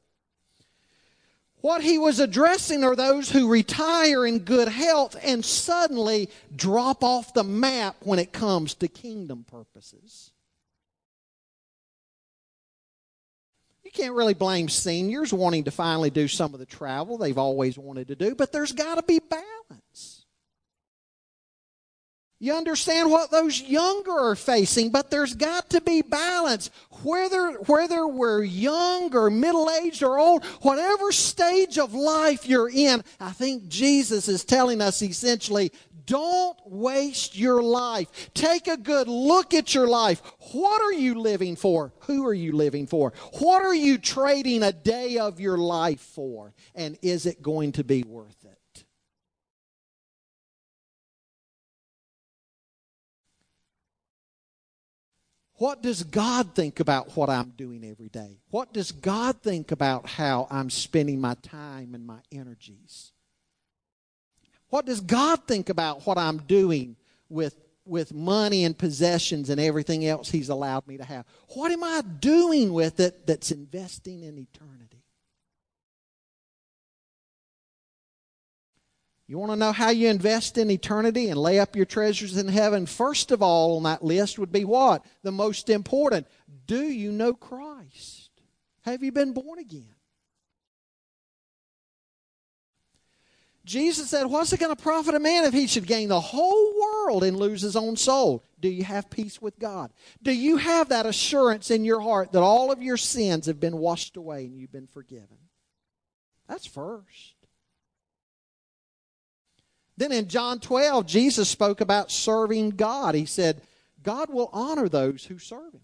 What 1.60 1.82
he 1.82 1.98
was 1.98 2.18
addressing 2.18 2.82
are 2.82 2.96
those 2.96 3.30
who 3.30 3.48
retire 3.48 4.26
in 4.26 4.38
good 4.40 4.68
health 4.68 5.16
and 5.22 5.44
suddenly 5.44 6.30
drop 6.54 7.04
off 7.04 7.34
the 7.34 7.44
map 7.44 7.96
when 8.00 8.18
it 8.18 8.32
comes 8.32 8.72
to 8.74 8.88
kingdom 8.88 9.44
purposes. 9.46 10.30
You 13.82 13.90
can't 13.90 14.14
really 14.14 14.34
blame 14.34 14.70
seniors 14.70 15.32
wanting 15.32 15.64
to 15.64 15.70
finally 15.70 16.10
do 16.10 16.26
some 16.26 16.54
of 16.54 16.60
the 16.60 16.66
travel 16.66 17.18
they've 17.18 17.36
always 17.36 17.76
wanted 17.76 18.08
to 18.08 18.14
do, 18.14 18.34
but 18.34 18.50
there's 18.50 18.72
got 18.72 18.94
to 18.94 19.02
be 19.02 19.18
balance. 19.18 20.13
You 22.44 22.52
understand 22.52 23.10
what 23.10 23.30
those 23.30 23.62
younger 23.62 24.12
are 24.12 24.36
facing, 24.36 24.90
but 24.90 25.10
there's 25.10 25.34
got 25.34 25.70
to 25.70 25.80
be 25.80 26.02
balance. 26.02 26.70
Whether, 27.02 27.52
whether 27.52 28.06
we're 28.06 28.42
young 28.42 29.16
or 29.16 29.30
middle 29.30 29.70
aged 29.70 30.02
or 30.02 30.18
old, 30.18 30.44
whatever 30.60 31.10
stage 31.10 31.78
of 31.78 31.94
life 31.94 32.46
you're 32.46 32.68
in, 32.68 33.02
I 33.18 33.30
think 33.30 33.68
Jesus 33.68 34.28
is 34.28 34.44
telling 34.44 34.82
us 34.82 35.00
essentially 35.00 35.72
don't 36.04 36.58
waste 36.66 37.34
your 37.34 37.62
life. 37.62 38.28
Take 38.34 38.66
a 38.66 38.76
good 38.76 39.08
look 39.08 39.54
at 39.54 39.74
your 39.74 39.86
life. 39.86 40.20
What 40.52 40.82
are 40.82 40.92
you 40.92 41.14
living 41.14 41.56
for? 41.56 41.94
Who 42.00 42.26
are 42.26 42.34
you 42.34 42.52
living 42.52 42.86
for? 42.86 43.14
What 43.40 43.62
are 43.62 43.74
you 43.74 43.96
trading 43.96 44.62
a 44.62 44.72
day 44.72 45.16
of 45.16 45.40
your 45.40 45.56
life 45.56 46.02
for? 46.02 46.52
And 46.74 46.98
is 47.00 47.24
it 47.24 47.40
going 47.40 47.72
to 47.72 47.84
be 47.84 48.02
worth 48.02 48.43
it? 48.43 48.43
What 55.56 55.82
does 55.82 56.02
God 56.02 56.54
think 56.54 56.80
about 56.80 57.16
what 57.16 57.30
I'm 57.30 57.50
doing 57.50 57.84
every 57.84 58.08
day? 58.08 58.38
What 58.50 58.72
does 58.72 58.90
God 58.90 59.40
think 59.40 59.70
about 59.70 60.08
how 60.08 60.48
I'm 60.50 60.68
spending 60.68 61.20
my 61.20 61.34
time 61.42 61.94
and 61.94 62.04
my 62.04 62.18
energies? 62.32 63.12
What 64.70 64.86
does 64.86 65.00
God 65.00 65.46
think 65.46 65.68
about 65.68 66.04
what 66.06 66.18
I'm 66.18 66.38
doing 66.38 66.96
with, 67.28 67.54
with 67.86 68.12
money 68.12 68.64
and 68.64 68.76
possessions 68.76 69.48
and 69.48 69.60
everything 69.60 70.04
else 70.04 70.28
He's 70.28 70.48
allowed 70.48 70.88
me 70.88 70.96
to 70.96 71.04
have? 71.04 71.24
What 71.50 71.70
am 71.70 71.84
I 71.84 72.02
doing 72.18 72.72
with 72.72 72.98
it 72.98 73.24
that's 73.24 73.52
investing 73.52 74.24
in 74.24 74.38
eternity? 74.38 74.93
You 79.26 79.38
want 79.38 79.52
to 79.52 79.56
know 79.56 79.72
how 79.72 79.88
you 79.88 80.08
invest 80.08 80.58
in 80.58 80.70
eternity 80.70 81.30
and 81.30 81.40
lay 81.40 81.58
up 81.58 81.76
your 81.76 81.86
treasures 81.86 82.36
in 82.36 82.48
heaven? 82.48 82.84
First 82.84 83.30
of 83.30 83.42
all, 83.42 83.78
on 83.78 83.84
that 83.84 84.04
list 84.04 84.38
would 84.38 84.52
be 84.52 84.64
what? 84.64 85.04
The 85.22 85.32
most 85.32 85.70
important. 85.70 86.26
Do 86.66 86.82
you 86.82 87.10
know 87.10 87.32
Christ? 87.32 88.30
Have 88.82 89.02
you 89.02 89.12
been 89.12 89.32
born 89.32 89.58
again? 89.58 89.94
Jesus 93.64 94.10
said, 94.10 94.26
What's 94.26 94.52
it 94.52 94.60
going 94.60 94.76
to 94.76 94.82
profit 94.82 95.14
a 95.14 95.20
man 95.20 95.44
if 95.44 95.54
he 95.54 95.66
should 95.66 95.86
gain 95.86 96.10
the 96.10 96.20
whole 96.20 96.74
world 96.78 97.24
and 97.24 97.38
lose 97.38 97.62
his 97.62 97.76
own 97.76 97.96
soul? 97.96 98.44
Do 98.60 98.68
you 98.68 98.84
have 98.84 99.08
peace 99.08 99.40
with 99.40 99.58
God? 99.58 99.90
Do 100.22 100.32
you 100.32 100.58
have 100.58 100.90
that 100.90 101.06
assurance 101.06 101.70
in 101.70 101.82
your 101.84 102.00
heart 102.00 102.32
that 102.32 102.42
all 102.42 102.70
of 102.70 102.82
your 102.82 102.98
sins 102.98 103.46
have 103.46 103.60
been 103.60 103.78
washed 103.78 104.18
away 104.18 104.44
and 104.44 104.58
you've 104.58 104.72
been 104.72 104.86
forgiven? 104.86 105.38
That's 106.46 106.66
first. 106.66 107.33
Then 109.96 110.12
in 110.12 110.28
John 110.28 110.58
12, 110.58 111.06
Jesus 111.06 111.48
spoke 111.48 111.80
about 111.80 112.10
serving 112.10 112.70
God. 112.70 113.14
He 113.14 113.26
said, 113.26 113.62
God 114.02 114.28
will 114.30 114.50
honor 114.52 114.88
those 114.88 115.24
who 115.24 115.38
serve 115.38 115.72
him. 115.72 115.80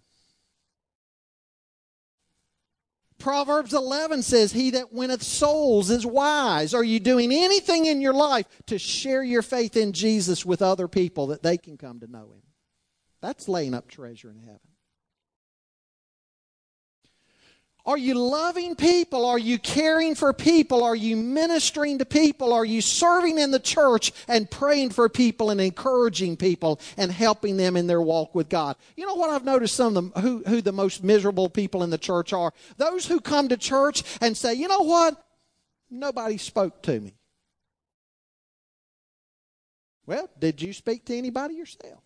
Proverbs 3.21 3.75
11 3.75 4.23
says, 4.23 4.53
He 4.53 4.71
that 4.71 4.93
winneth 4.93 5.23
souls 5.23 5.91
is 5.91 6.05
wise. 6.05 6.75
Are 6.75 6.83
you 6.83 6.99
doing 6.99 7.31
anything 7.33 7.87
in 7.87 8.01
your 8.01 8.15
life 8.15 8.47
to 8.67 8.79
share 8.79 9.23
your 9.23 9.43
faith 9.43 9.77
in 9.77 9.93
Jesus 9.93 10.45
with 10.45 10.63
other 10.63 10.89
people 10.89 11.29
that 11.29 11.43
they 11.43 11.59
can 11.59 11.77
come 11.77 12.01
to 12.01 12.11
know 12.11 12.33
Him? 12.33 12.43
That's 13.21 13.49
laying 13.49 13.75
up 13.75 13.89
treasure 13.89 14.31
in 14.31 14.41
heaven. 14.41 14.70
Are 17.87 17.99
you 17.99 18.15
loving 18.15 18.77
people? 18.77 19.25
Are 19.25 19.39
you 19.39 19.59
caring 19.59 20.15
for 20.15 20.33
people? 20.33 20.83
Are 20.83 20.95
you 20.95 21.17
ministering 21.17 21.99
to 21.99 22.05
people? 22.05 22.53
Are 22.53 22.65
you 22.65 22.81
serving 22.81 23.39
in 23.39 23.51
the 23.51 23.61
church 23.61 24.13
and 24.29 24.51
praying 24.51 24.91
for 24.91 25.09
people 25.09 25.51
and 25.51 25.61
encouraging 25.61 26.37
people 26.37 26.81
and 26.97 27.11
helping 27.11 27.57
them 27.57 27.77
in 27.77 27.87
their 27.87 28.03
walk 28.03 28.35
with 28.35 28.49
God? 28.49 28.77
You 28.97 29.07
know 29.07 29.15
what 29.15 29.31
I've 29.31 29.45
noticed 29.45 29.77
some 29.77 29.97
of 29.97 30.13
them 30.13 30.23
who, 30.23 30.43
who 30.47 30.61
the 30.61 30.73
most 30.73 31.03
miserable 31.03 31.49
people 31.49 31.83
in 31.83 31.91
the 31.91 31.99
church 31.99 32.33
are? 32.33 32.53
Those 32.77 33.07
who 33.07 33.21
come 33.21 33.49
to 33.49 33.57
church 33.57 34.03
and 34.21 34.37
say, 34.37 34.55
you 34.55 34.69
know 34.69 34.81
what? 34.81 35.23
Nobody 35.91 36.37
spoke 36.37 36.83
to 36.83 37.01
me. 37.01 37.15
Well, 40.07 40.29
did 40.39 40.61
you 40.61 40.73
speak 40.73 41.05
to 41.07 41.17
anybody 41.17 41.55
yourself? 41.55 42.03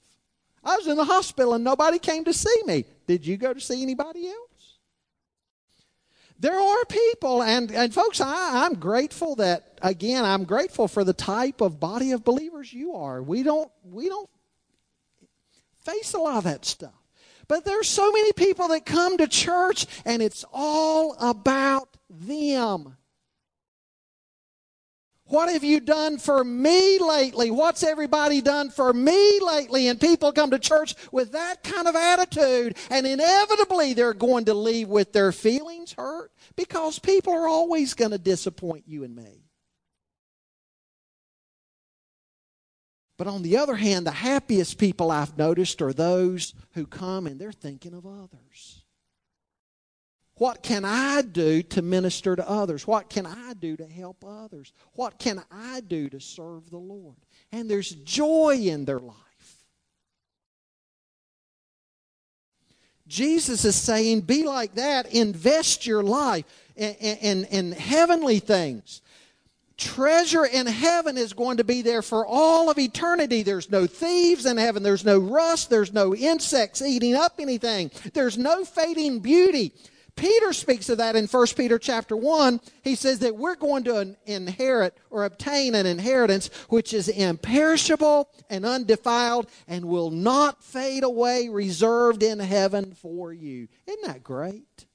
I 0.63 0.77
was 0.77 0.87
in 0.87 0.97
the 0.97 1.05
hospital 1.05 1.55
and 1.55 1.65
nobody 1.65 1.99
came 1.99 2.25
to 2.25 2.33
see 2.33 2.63
me. 2.65 2.85
Did 3.07 3.27
you 3.27 3.37
go 3.37 3.53
to 3.53 3.61
see 3.61 3.83
anybody 3.83 4.29
else? 4.29 4.54
There 6.39 6.59
are 6.59 6.85
people, 6.87 7.43
and, 7.43 7.71
and 7.71 7.95
folks, 7.95 8.21
I, 8.21 8.65
I'm 8.65 8.75
grateful 8.75 9.37
that, 9.37 9.79
again, 9.83 10.25
I'm 10.25 10.45
grateful 10.45 10.89
for 10.89 11.05
the 11.05 11.13
type 11.13 11.61
of 11.61 11.79
body 11.79 12.13
of 12.13 12.25
believers 12.25 12.73
you 12.73 12.95
are. 12.95 13.23
We 13.23 13.43
don't, 13.43 13.71
we 13.85 14.09
don't 14.09 14.29
face 15.85 16.15
a 16.15 16.19
lot 16.19 16.39
of 16.39 16.45
that 16.45 16.65
stuff. 16.65 16.93
But 17.47 17.65
there's 17.65 17.89
so 17.89 18.11
many 18.11 18.33
people 18.33 18.69
that 18.69 18.87
come 18.87 19.19
to 19.19 19.29
church 19.29 19.87
and 20.05 20.23
it's 20.23 20.45
all 20.53 21.15
about 21.21 21.97
them. 22.09 22.97
What 25.35 25.53
have 25.53 25.65
you 25.65 25.81
done 25.81 26.19
for 26.19 26.45
me 26.45 27.01
lately? 27.01 27.51
What's 27.51 27.83
everybody 27.83 28.41
done 28.41 28.71
for 28.71 28.93
me 28.93 29.41
lately? 29.41 29.89
And 29.89 30.01
people 30.01 30.31
come 30.31 30.53
to 30.53 30.61
church 30.61 30.95
with 31.11 31.33
that 31.33 31.65
kind 31.65 31.89
of 31.89 31.97
attitude, 31.97 32.77
and 32.89 33.05
inevitably 33.05 33.95
they're 33.95 34.15
going 34.15 34.45
to 34.45 34.55
leave 34.55 34.89
with 34.89 35.13
their 35.13 35.33
feelings 35.33 35.93
hurt 35.95 36.31
because 36.55 37.01
people 37.01 37.33
are 37.33 37.49
always 37.49 37.95
going 37.95 38.13
to 38.13 38.19
disappoint 38.19 38.85
you 38.87 39.03
and 39.03 39.17
me. 39.17 39.49
But 43.19 43.27
on 43.27 43.43
the 43.43 43.57
other 43.57 43.75
hand, 43.75 44.07
the 44.07 44.13
happiest 44.13 44.79
people 44.79 45.11
I've 45.11 45.37
noticed 45.37 45.83
are 45.83 45.93
those 45.93 46.55
who 46.75 46.87
come 46.87 47.27
and 47.27 47.41
they're 47.41 47.51
thinking 47.51 47.95
of 47.95 48.07
others. 48.07 48.84
What 50.37 50.63
can 50.63 50.85
I 50.85 51.23
do 51.23 51.63
to 51.63 51.83
minister 51.83 52.35
to 52.35 52.49
others? 52.49 52.87
What 52.87 53.09
can 53.09 53.25
I 53.25 53.55
do 53.55 53.77
to 53.77 53.87
help 53.87 54.25
others? 54.27 54.73
What 54.95 55.19
can 55.19 55.43
I 55.51 55.81
do 55.81 56.09
to 56.09 56.21
serve 56.21 56.71
the 56.71 56.79
Lord? 56.79 57.17
And 57.53 57.71
there's 57.71 57.91
joy 57.91 58.57
in 58.61 58.85
their 58.85 58.99
life. 58.99 59.15
Jesus 63.07 63.65
is 63.65 63.77
saying, 63.77 64.23
be 64.23 64.45
like 64.45 64.75
that. 64.75 65.15
Invest 65.15 65.87
your 65.87 66.03
life 66.03 66.45
in, 66.75 66.95
in, 66.95 67.45
in, 67.45 67.73
heavenly 67.73 68.41
things. 68.41 69.03
Treasure 69.77 70.47
in 70.47 70.67
heaven 70.67 71.17
is 71.17 71.33
going 71.33 71.59
to 71.59 71.65
be 71.65 71.83
there 71.83 72.03
for 72.03 72.27
all 72.27 72.71
of 72.71 72.79
eternity. 72.79 73.43
There's 73.43 73.71
no 73.71 73.87
thieves 73.87 74.47
in 74.47 74.57
heaven. 74.57 74.83
There's 74.83 75.05
no 75.05 75.19
rust. 75.19 75.69
There's 75.69 75.93
no 75.93 76.15
insects 76.15 76.81
eating 76.81 77.15
up 77.15 77.35
anything. 77.39 77.91
There's 78.15 78.39
no 78.39 78.65
fading 78.65 79.21
beauty. 79.21 79.73
Peter 80.17 80.53
speaks 80.53 80.89
of 80.89 80.99
that 80.99 81.17
in 81.17 81.27
1 81.27 81.47
Peter 81.57 81.79
chapter 81.79 82.17
1. 82.17 82.61
He 82.83 82.95
says 82.95 83.19
that 83.19 83.37
we're 83.37 83.57
going 83.57 83.85
to 83.85 84.17
inherit 84.27 84.97
or 85.11 85.25
obtain 85.25 85.75
an 85.75 85.87
inheritance 85.87 86.49
which 86.69 86.95
is 86.95 87.09
imperishable 87.09 88.29
and 88.49 88.65
undefiled 88.65 89.51
and 89.67 89.87
will 89.87 90.11
not 90.11 90.63
fade 90.63 91.03
away, 91.03 91.49
reserved 91.49 92.23
in 92.23 92.39
heaven 92.39 92.95
for 92.95 93.33
you. 93.33 93.69
Isn't 93.87 94.07
that 94.07 94.23
great? 94.23 94.87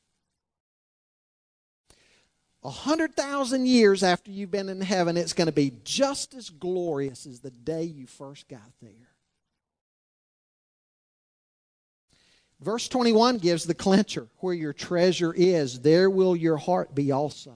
A 2.63 2.69
hundred 2.69 3.15
thousand 3.15 3.67
years 3.67 4.03
after 4.03 4.31
you've 4.31 4.51
been 4.51 4.69
in 4.69 4.81
heaven, 4.81 5.15
it's 5.15 5.33
going 5.33 5.47
to 5.47 5.53
be 5.53 5.73
just 5.83 6.33
as 6.33 6.49
glorious 6.49 7.25
as 7.25 7.39
the 7.39 7.51
day 7.51 7.83
you 7.83 8.05
first 8.05 8.47
got 8.49 8.71
there. 8.81 9.08
Verse 12.61 12.89
21 12.89 13.37
gives 13.37 13.63
the 13.65 13.73
clincher 13.73 14.27
where 14.39 14.53
your 14.53 14.73
treasure 14.73 15.33
is, 15.33 15.79
there 15.79 16.09
will 16.09 16.35
your 16.35 16.57
heart 16.57 16.93
be 16.93 17.11
also. 17.11 17.53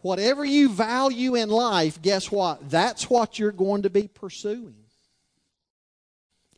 Whatever 0.00 0.44
you 0.44 0.68
value 0.68 1.34
in 1.34 1.48
life, 1.48 2.00
guess 2.00 2.30
what? 2.30 2.70
That's 2.70 3.08
what 3.08 3.38
you're 3.38 3.52
going 3.52 3.82
to 3.82 3.90
be 3.90 4.06
pursuing. 4.06 4.76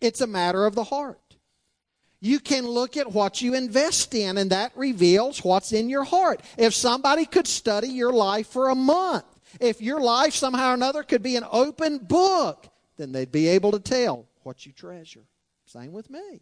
It's 0.01 0.21
a 0.21 0.27
matter 0.27 0.67
of 0.67 0.75
the 0.75 0.85
heart. 0.85 1.21
You 2.21 2.41
can 2.41 2.67
look 2.67 2.97
at 2.97 3.13
what 3.13 3.41
you 3.41 3.55
invest 3.55 4.15
in, 4.15 4.37
and 4.37 4.51
that 4.51 4.73
reveals 4.77 5.45
what's 5.45 5.73
in 5.73 5.89
your 5.89 6.05
heart. 6.05 6.41
If 6.59 6.75
somebody 6.75 7.25
could 7.25 7.47
study 7.47 7.89
your 7.89 8.13
life 8.13 8.49
for 8.49 8.69
a 8.69 8.75
month, 8.75 9.25
if 9.61 9.81
your 9.81 10.01
life 10.01 10.35
somehow 10.35 10.73
or 10.73 10.75
another 10.75 11.03
could 11.03 11.23
be 11.23 11.37
an 11.37 11.45
open 11.51 11.99
book, 11.99 12.67
then 12.97 13.13
they'd 13.13 13.33
be 13.33 13.49
able 13.49 13.71
to 13.73 13.79
tell 13.79 14.27
what 14.47 14.65
you 14.65 14.73
treasure. 14.73 15.27
Same 15.65 15.93
with 15.93 16.09
me. 16.09 16.41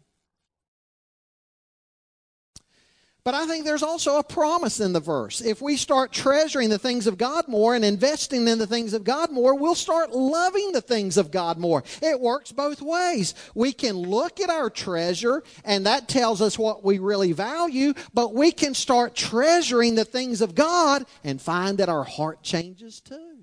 But 3.23 3.33
I 3.33 3.47
think 3.47 3.65
there's 3.65 3.81
also 3.81 4.19
a 4.19 4.23
promise 4.23 4.79
in 4.79 4.93
the 4.93 4.99
verse. 4.99 5.41
If 5.41 5.59
we 5.59 5.75
start 5.77 6.11
treasuring 6.11 6.69
the 6.69 6.77
things 6.77 7.07
of 7.07 7.17
God 7.17 7.47
more 7.47 7.73
and 7.73 7.83
investing 7.83 8.47
in 8.47 8.59
the 8.59 8.67
things 8.67 8.93
of 8.93 9.03
God 9.03 9.31
more, 9.31 9.57
we'll 9.57 9.73
start 9.73 10.11
loving 10.11 10.73
the 10.73 10.81
things 10.81 11.17
of 11.17 11.31
God 11.31 11.57
more. 11.57 11.83
It 12.03 12.19
works 12.19 12.51
both 12.51 12.83
ways. 12.83 13.33
We 13.55 13.73
can 13.73 13.95
look 13.95 14.39
at 14.39 14.51
our 14.51 14.69
treasure 14.69 15.41
and 15.63 15.87
that 15.87 16.07
tells 16.07 16.39
us 16.39 16.59
what 16.59 16.83
we 16.83 16.99
really 16.99 17.31
value, 17.31 17.95
but 18.13 18.35
we 18.35 18.51
can 18.51 18.75
start 18.75 19.15
treasuring 19.15 19.95
the 19.95 20.05
things 20.05 20.41
of 20.41 20.53
God 20.53 21.07
and 21.23 21.41
find 21.41 21.79
that 21.79 21.89
our 21.89 22.03
heart 22.03 22.43
changes 22.43 23.01
too. 23.01 23.34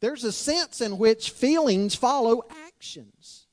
There's 0.00 0.24
a 0.24 0.32
sense 0.32 0.80
in 0.80 0.98
which 0.98 1.30
feelings 1.30 1.94
follow 1.94 2.44
actions. 2.66 3.46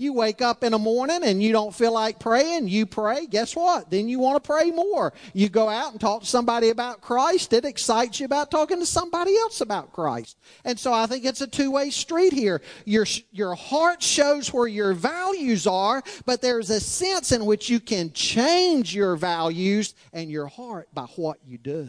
You 0.00 0.12
wake 0.12 0.40
up 0.40 0.62
in 0.62 0.70
the 0.70 0.78
morning 0.78 1.24
and 1.24 1.42
you 1.42 1.50
don't 1.50 1.74
feel 1.74 1.92
like 1.92 2.20
praying, 2.20 2.68
you 2.68 2.86
pray. 2.86 3.26
Guess 3.26 3.56
what? 3.56 3.90
Then 3.90 4.08
you 4.08 4.20
want 4.20 4.40
to 4.40 4.46
pray 4.46 4.70
more. 4.70 5.12
You 5.34 5.48
go 5.48 5.68
out 5.68 5.90
and 5.90 6.00
talk 6.00 6.20
to 6.20 6.26
somebody 6.26 6.68
about 6.68 7.00
Christ. 7.00 7.52
It 7.52 7.64
excites 7.64 8.20
you 8.20 8.26
about 8.26 8.52
talking 8.52 8.78
to 8.78 8.86
somebody 8.86 9.36
else 9.36 9.60
about 9.60 9.92
Christ. 9.92 10.38
And 10.64 10.78
so 10.78 10.92
I 10.92 11.06
think 11.06 11.24
it's 11.24 11.40
a 11.40 11.48
two 11.48 11.72
way 11.72 11.90
street 11.90 12.32
here. 12.32 12.62
Your, 12.84 13.06
your 13.32 13.56
heart 13.56 14.00
shows 14.00 14.52
where 14.52 14.68
your 14.68 14.92
values 14.92 15.66
are, 15.66 16.04
but 16.24 16.40
there's 16.40 16.70
a 16.70 16.78
sense 16.78 17.32
in 17.32 17.44
which 17.44 17.68
you 17.68 17.80
can 17.80 18.12
change 18.12 18.94
your 18.94 19.16
values 19.16 19.96
and 20.12 20.30
your 20.30 20.46
heart 20.46 20.86
by 20.94 21.06
what 21.16 21.38
you 21.44 21.58
do 21.58 21.88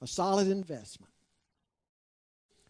a 0.00 0.06
solid 0.06 0.48
investment. 0.48 1.12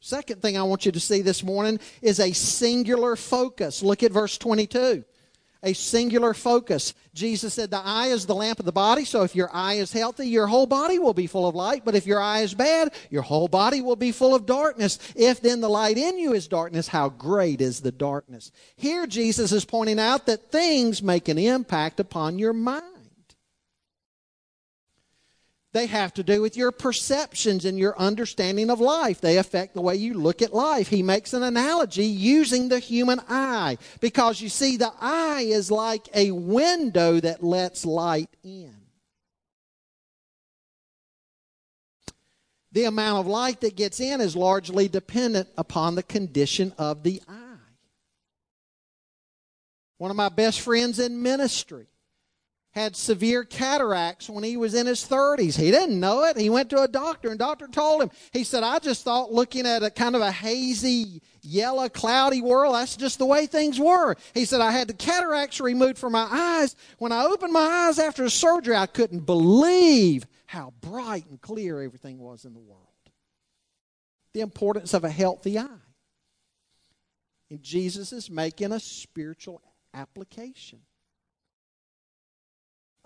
Second 0.00 0.40
thing 0.40 0.56
I 0.56 0.62
want 0.62 0.86
you 0.86 0.92
to 0.92 1.00
see 1.00 1.20
this 1.20 1.44
morning 1.44 1.78
is 2.00 2.20
a 2.20 2.32
singular 2.32 3.16
focus. 3.16 3.82
Look 3.82 4.02
at 4.02 4.12
verse 4.12 4.38
22. 4.38 5.04
A 5.62 5.74
singular 5.74 6.32
focus. 6.32 6.94
Jesus 7.12 7.52
said, 7.52 7.70
The 7.70 7.82
eye 7.84 8.06
is 8.06 8.24
the 8.24 8.34
lamp 8.34 8.60
of 8.60 8.64
the 8.64 8.72
body, 8.72 9.04
so 9.04 9.24
if 9.24 9.36
your 9.36 9.50
eye 9.52 9.74
is 9.74 9.92
healthy, 9.92 10.26
your 10.26 10.46
whole 10.46 10.64
body 10.64 10.98
will 10.98 11.12
be 11.12 11.26
full 11.26 11.46
of 11.46 11.54
light. 11.54 11.84
But 11.84 11.94
if 11.94 12.06
your 12.06 12.18
eye 12.18 12.40
is 12.40 12.54
bad, 12.54 12.94
your 13.10 13.20
whole 13.20 13.46
body 13.46 13.82
will 13.82 13.96
be 13.96 14.10
full 14.10 14.34
of 14.34 14.46
darkness. 14.46 14.98
If 15.14 15.42
then 15.42 15.60
the 15.60 15.68
light 15.68 15.98
in 15.98 16.18
you 16.18 16.32
is 16.32 16.48
darkness, 16.48 16.88
how 16.88 17.10
great 17.10 17.60
is 17.60 17.80
the 17.80 17.92
darkness? 17.92 18.52
Here, 18.74 19.06
Jesus 19.06 19.52
is 19.52 19.66
pointing 19.66 19.98
out 19.98 20.24
that 20.26 20.50
things 20.50 21.02
make 21.02 21.28
an 21.28 21.36
impact 21.36 22.00
upon 22.00 22.38
your 22.38 22.54
mind. 22.54 22.89
They 25.72 25.86
have 25.86 26.12
to 26.14 26.24
do 26.24 26.42
with 26.42 26.56
your 26.56 26.72
perceptions 26.72 27.64
and 27.64 27.78
your 27.78 27.96
understanding 27.96 28.70
of 28.70 28.80
life. 28.80 29.20
They 29.20 29.38
affect 29.38 29.74
the 29.74 29.80
way 29.80 29.94
you 29.94 30.14
look 30.14 30.42
at 30.42 30.52
life. 30.52 30.88
He 30.88 31.02
makes 31.02 31.32
an 31.32 31.44
analogy 31.44 32.06
using 32.06 32.68
the 32.68 32.80
human 32.80 33.20
eye 33.28 33.78
because 34.00 34.40
you 34.40 34.48
see, 34.48 34.76
the 34.76 34.92
eye 35.00 35.44
is 35.46 35.70
like 35.70 36.08
a 36.12 36.32
window 36.32 37.20
that 37.20 37.44
lets 37.44 37.86
light 37.86 38.30
in. 38.42 38.74
The 42.72 42.84
amount 42.84 43.20
of 43.20 43.26
light 43.28 43.60
that 43.60 43.76
gets 43.76 44.00
in 44.00 44.20
is 44.20 44.34
largely 44.34 44.88
dependent 44.88 45.48
upon 45.56 45.94
the 45.94 46.02
condition 46.02 46.72
of 46.78 47.04
the 47.04 47.22
eye. 47.28 47.36
One 49.98 50.10
of 50.10 50.16
my 50.16 50.30
best 50.30 50.60
friends 50.60 50.98
in 50.98 51.22
ministry 51.22 51.86
had 52.72 52.94
severe 52.94 53.42
cataracts 53.42 54.30
when 54.30 54.44
he 54.44 54.56
was 54.56 54.74
in 54.74 54.86
his 54.86 55.04
30s. 55.04 55.56
He 55.56 55.72
didn't 55.72 55.98
know 55.98 56.22
it. 56.22 56.36
He 56.36 56.48
went 56.48 56.70
to 56.70 56.80
a 56.80 56.86
doctor 56.86 57.28
and 57.28 57.38
doctor 57.38 57.66
told 57.66 58.00
him. 58.00 58.10
He 58.32 58.44
said, 58.44 58.62
"I 58.62 58.78
just 58.78 59.02
thought 59.02 59.32
looking 59.32 59.66
at 59.66 59.82
a 59.82 59.90
kind 59.90 60.14
of 60.14 60.22
a 60.22 60.30
hazy, 60.30 61.20
yellow, 61.42 61.88
cloudy 61.88 62.40
world, 62.40 62.76
that's 62.76 62.96
just 62.96 63.18
the 63.18 63.26
way 63.26 63.46
things 63.46 63.80
were." 63.80 64.14
He 64.34 64.44
said, 64.44 64.60
"I 64.60 64.70
had 64.70 64.86
the 64.86 64.94
cataracts 64.94 65.60
removed 65.60 65.98
from 65.98 66.12
my 66.12 66.28
eyes. 66.30 66.76
When 66.98 67.10
I 67.10 67.24
opened 67.24 67.52
my 67.52 67.88
eyes 67.88 67.98
after 67.98 68.22
the 68.22 68.30
surgery, 68.30 68.76
I 68.76 68.86
couldn't 68.86 69.26
believe 69.26 70.26
how 70.46 70.72
bright 70.80 71.26
and 71.28 71.40
clear 71.40 71.82
everything 71.82 72.20
was 72.20 72.44
in 72.44 72.54
the 72.54 72.60
world." 72.60 72.86
The 74.32 74.42
importance 74.42 74.94
of 74.94 75.02
a 75.02 75.10
healthy 75.10 75.58
eye. 75.58 75.66
And 77.50 77.60
Jesus 77.64 78.12
is 78.12 78.30
making 78.30 78.70
a 78.70 78.78
spiritual 78.78 79.60
application. 79.92 80.82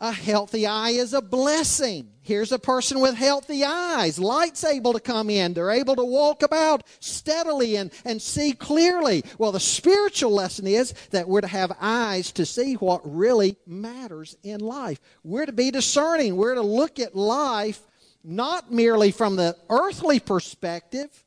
A 0.01 0.13
healthy 0.13 0.67
eye 0.67 0.91
is 0.91 1.15
a 1.15 1.23
blessing. 1.23 2.11
Here's 2.21 2.51
a 2.51 2.59
person 2.59 3.01
with 3.01 3.15
healthy 3.15 3.65
eyes. 3.65 4.19
Light's 4.19 4.65
able 4.65 4.93
to 4.93 5.01
come 5.01 5.31
in. 5.31 5.55
They're 5.55 5.71
able 5.71 5.95
to 5.95 6.05
walk 6.05 6.43
about 6.43 6.83
steadily 6.99 7.77
and, 7.77 7.93
and 8.05 8.21
see 8.21 8.53
clearly. 8.53 9.23
Well, 9.39 9.53
the 9.53 9.61
spiritual 9.61 10.33
lesson 10.33 10.67
is 10.67 10.95
that 11.11 11.29
we're 11.29 11.43
to 11.43 11.47
have 11.47 11.77
eyes 11.81 12.33
to 12.33 12.45
see 12.45 12.75
what 12.75 13.03
really 13.05 13.57
matters 13.67 14.37
in 14.43 14.61
life. 14.61 15.01
We're 15.23 15.47
to 15.47 15.53
be 15.53 15.71
discerning. 15.71 16.37
We're 16.37 16.57
to 16.57 16.63
look 16.63 16.99
at 16.99 17.15
life 17.15 17.81
not 18.25 18.73
merely 18.73 19.13
from 19.13 19.37
the 19.37 19.57
earthly 19.69 20.19
perspective, 20.19 21.25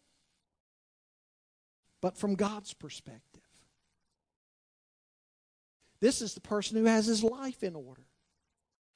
but 2.01 2.17
from 2.17 2.35
God's 2.35 2.73
perspective. 2.73 3.43
This 5.99 6.21
is 6.21 6.33
the 6.33 6.41
person 6.41 6.77
who 6.77 6.85
has 6.85 7.05
his 7.05 7.23
life 7.23 7.63
in 7.63 7.75
order. 7.75 8.06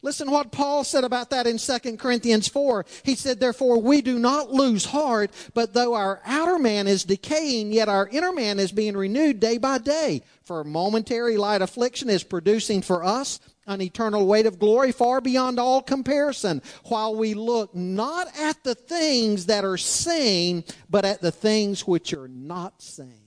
Listen 0.04 0.32
what 0.32 0.52
Paul 0.52 0.84
said 0.84 1.04
about 1.04 1.30
that 1.30 1.46
in 1.46 1.60
2 1.60 1.98
Corinthians 1.98 2.48
4. 2.48 2.86
He 3.04 3.14
said, 3.14 3.40
Therefore 3.40 3.80
we 3.80 4.02
do 4.02 4.18
not 4.18 4.52
lose 4.52 4.86
heart, 4.86 5.32
but 5.54 5.74
though 5.74 5.94
our 5.94 6.22
outer 6.26 6.58
man 6.58 6.88
is 6.88 7.04
decaying, 7.04 7.72
yet 7.72 7.88
our 7.88 8.08
inner 8.08 8.32
man 8.32 8.60
is 8.60 8.72
being 8.72 8.98
renewed 8.98 9.40
day 9.40 9.60
by 9.60 9.78
day. 9.78 10.24
For 10.44 10.64
momentary 10.64 11.38
light 11.38 11.62
affliction 11.62 12.10
is 12.10 12.24
producing 12.24 12.82
for 12.82 13.04
us 13.04 13.40
an 13.68 13.80
eternal 13.80 14.26
weight 14.26 14.48
of 14.48 14.58
glory 14.58 14.92
far 14.92 15.22
beyond 15.22 15.60
all 15.60 15.84
comparison, 15.84 16.64
while 16.86 17.16
we 17.16 17.36
look 17.36 17.76
not 17.76 18.28
at 18.40 18.64
the 18.64 18.74
things 18.74 19.46
that 19.46 19.64
are 19.64 19.78
seen, 19.78 20.64
but 20.90 21.06
at 21.06 21.22
the 21.22 21.32
things 21.32 21.86
which 21.86 22.12
are 22.14 22.28
not 22.28 22.82
seen. 22.82 23.21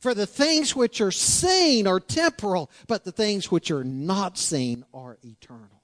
For 0.00 0.14
the 0.14 0.26
things 0.26 0.76
which 0.76 1.00
are 1.00 1.10
seen 1.10 1.86
are 1.86 2.00
temporal, 2.00 2.70
but 2.86 3.04
the 3.04 3.12
things 3.12 3.50
which 3.50 3.70
are 3.70 3.84
not 3.84 4.38
seen 4.38 4.84
are 4.92 5.18
eternal. 5.24 5.82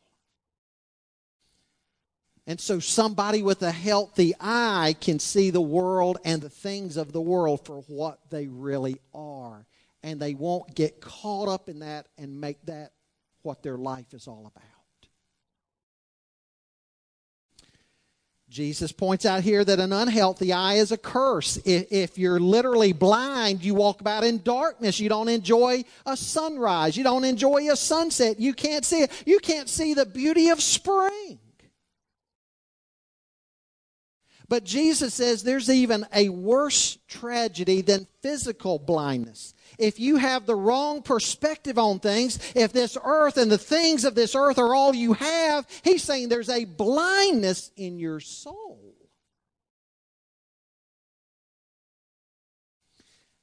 And 2.46 2.60
so 2.60 2.80
somebody 2.80 3.42
with 3.42 3.62
a 3.62 3.70
healthy 3.70 4.34
eye 4.40 4.96
can 5.00 5.18
see 5.18 5.50
the 5.50 5.60
world 5.60 6.18
and 6.24 6.42
the 6.42 6.50
things 6.50 6.96
of 6.96 7.12
the 7.12 7.20
world 7.20 7.64
for 7.64 7.82
what 7.86 8.18
they 8.30 8.48
really 8.48 9.00
are. 9.14 9.64
And 10.02 10.18
they 10.18 10.34
won't 10.34 10.74
get 10.74 11.00
caught 11.00 11.48
up 11.48 11.68
in 11.68 11.80
that 11.80 12.08
and 12.18 12.40
make 12.40 12.64
that 12.66 12.92
what 13.42 13.62
their 13.62 13.76
life 13.76 14.12
is 14.12 14.26
all 14.26 14.50
about. 14.54 14.71
Jesus 18.52 18.92
points 18.92 19.24
out 19.24 19.42
here 19.42 19.64
that 19.64 19.80
an 19.80 19.94
unhealthy 19.94 20.52
eye 20.52 20.74
is 20.74 20.92
a 20.92 20.98
curse. 20.98 21.56
If, 21.64 22.18
you're 22.18 22.38
literally 22.38 22.92
blind, 22.92 23.64
you 23.64 23.72
walk 23.72 24.02
about 24.02 24.24
in 24.24 24.42
darkness. 24.42 25.00
You 25.00 25.08
don't 25.08 25.30
enjoy 25.30 25.84
a 26.04 26.18
sunrise. 26.18 26.94
You 26.94 27.02
don't 27.02 27.24
enjoy 27.24 27.72
a 27.72 27.76
sunset. 27.76 28.38
You 28.38 28.52
can't 28.52 28.84
see 28.84 29.04
it. 29.04 29.10
You 29.24 29.38
can't 29.38 29.70
see 29.70 29.94
the 29.94 30.04
beauty 30.04 30.50
of 30.50 30.60
spring. 30.60 31.38
But 34.52 34.64
Jesus 34.64 35.14
says 35.14 35.42
there's 35.42 35.70
even 35.70 36.06
a 36.14 36.28
worse 36.28 36.98
tragedy 37.08 37.80
than 37.80 38.06
physical 38.20 38.78
blindness. 38.78 39.54
If 39.78 39.98
you 39.98 40.16
have 40.16 40.44
the 40.44 40.54
wrong 40.54 41.00
perspective 41.00 41.78
on 41.78 42.00
things, 42.00 42.38
if 42.54 42.70
this 42.70 42.98
earth 43.02 43.38
and 43.38 43.50
the 43.50 43.56
things 43.56 44.04
of 44.04 44.14
this 44.14 44.34
earth 44.34 44.58
are 44.58 44.74
all 44.74 44.94
you 44.94 45.14
have, 45.14 45.66
he's 45.82 46.02
saying 46.02 46.28
there's 46.28 46.50
a 46.50 46.66
blindness 46.66 47.70
in 47.78 47.98
your 47.98 48.20
soul. 48.20 48.94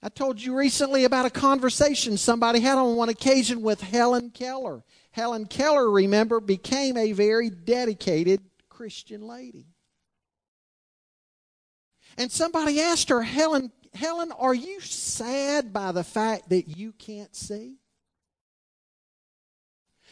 I 0.03 0.10
told 0.10 0.39
you 0.39 0.55
recently 0.55 1.05
about 1.05 1.26
a 1.26 1.32
conversation 1.32 2.18
somebody 2.18 2.60
had 2.60 2.78
on 2.78 2.95
one 2.95 3.10
occasion 3.10 3.64
with 3.64 3.82
Helen 3.82 4.30
Keller. 4.30 4.84
Helen 5.10 5.47
Keller, 5.47 5.89
remember, 5.89 6.39
became 6.39 6.97
a 6.97 7.14
very 7.14 7.49
dedicated 7.49 8.41
Christian 8.70 9.24
lady. 9.24 9.66
And 12.20 12.30
somebody 12.30 12.82
asked 12.82 13.07
her, 13.09 13.22
Helen, 13.22 13.72
Helen, 13.93 14.34
are 14.34 14.53
you 14.53 14.82
sad 14.82 15.72
by 15.72 15.93
the 15.93 16.03
fact 16.03 16.49
that 16.49 16.67
you 16.78 16.91
can't 16.91 17.34
see? 17.34 17.78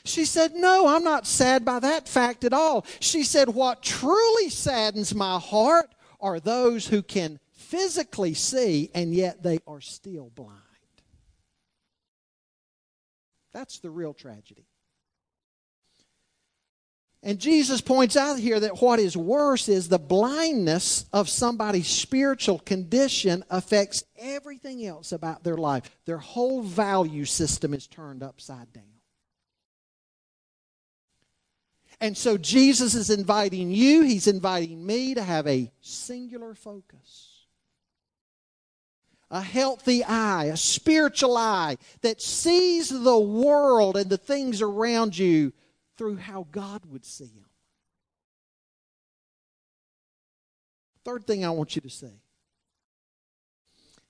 She 0.05 0.23
said, 0.23 0.53
No, 0.55 0.87
I'm 0.87 1.03
not 1.03 1.27
sad 1.27 1.65
by 1.65 1.79
that 1.79 2.07
fact 2.07 2.45
at 2.45 2.53
all. 2.53 2.85
She 3.01 3.23
said, 3.23 3.49
What 3.49 3.83
truly 3.83 4.49
saddens 4.49 5.13
my 5.13 5.37
heart 5.37 5.93
are 6.21 6.39
those 6.39 6.87
who 6.87 7.03
can 7.03 7.39
physically 7.51 8.33
see 8.33 8.89
and 8.95 9.13
yet 9.13 9.43
they 9.43 9.59
are 9.67 9.81
still 9.81 10.31
blind. 10.33 10.61
That's 13.51 13.79
the 13.79 13.89
real 13.89 14.13
tragedy. 14.13 14.66
And 17.23 17.39
Jesus 17.39 17.81
points 17.81 18.15
out 18.15 18.37
here 18.37 18.59
that 18.59 18.81
what 18.81 18.99
is 18.99 19.17
worse 19.17 19.69
is 19.69 19.89
the 19.89 19.97
blindness 19.97 21.05
of 21.11 21.27
somebody's 21.27 21.87
spiritual 21.87 22.59
condition 22.59 23.43
affects 23.49 24.03
everything 24.17 24.85
else 24.85 25.11
about 25.11 25.43
their 25.43 25.57
life. 25.57 25.89
Their 26.05 26.19
whole 26.19 26.61
value 26.61 27.25
system 27.25 27.73
is 27.73 27.87
turned 27.87 28.21
upside 28.21 28.71
down. 28.71 28.83
And 31.99 32.15
so 32.15 32.37
Jesus 32.37 32.93
is 32.93 33.09
inviting 33.09 33.71
you, 33.71 34.03
he's 34.03 34.27
inviting 34.27 34.85
me 34.85 35.15
to 35.15 35.23
have 35.23 35.47
a 35.47 35.71
singular 35.81 36.53
focus 36.53 37.33
a 39.29 39.41
healthy 39.41 40.03
eye, 40.05 40.45
a 40.45 40.55
spiritual 40.55 41.35
eye 41.35 41.77
that 42.01 42.21
sees 42.21 42.87
the 42.89 43.19
world 43.19 43.97
and 43.97 44.09
the 44.09 44.17
things 44.17 44.61
around 44.61 45.17
you 45.17 45.51
through 45.97 46.17
how 46.17 46.47
God 46.51 46.85
would 46.85 47.05
see 47.05 47.25
him. 47.25 47.45
Third 51.03 51.25
thing 51.25 51.45
I 51.45 51.49
want 51.51 51.75
you 51.75 51.81
to 51.81 51.89
see 51.89 52.19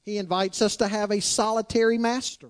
He 0.03 0.17
invites 0.17 0.61
us 0.61 0.77
to 0.77 0.87
have 0.87 1.11
a 1.11 1.19
solitary 1.19 1.97
master. 1.97 2.49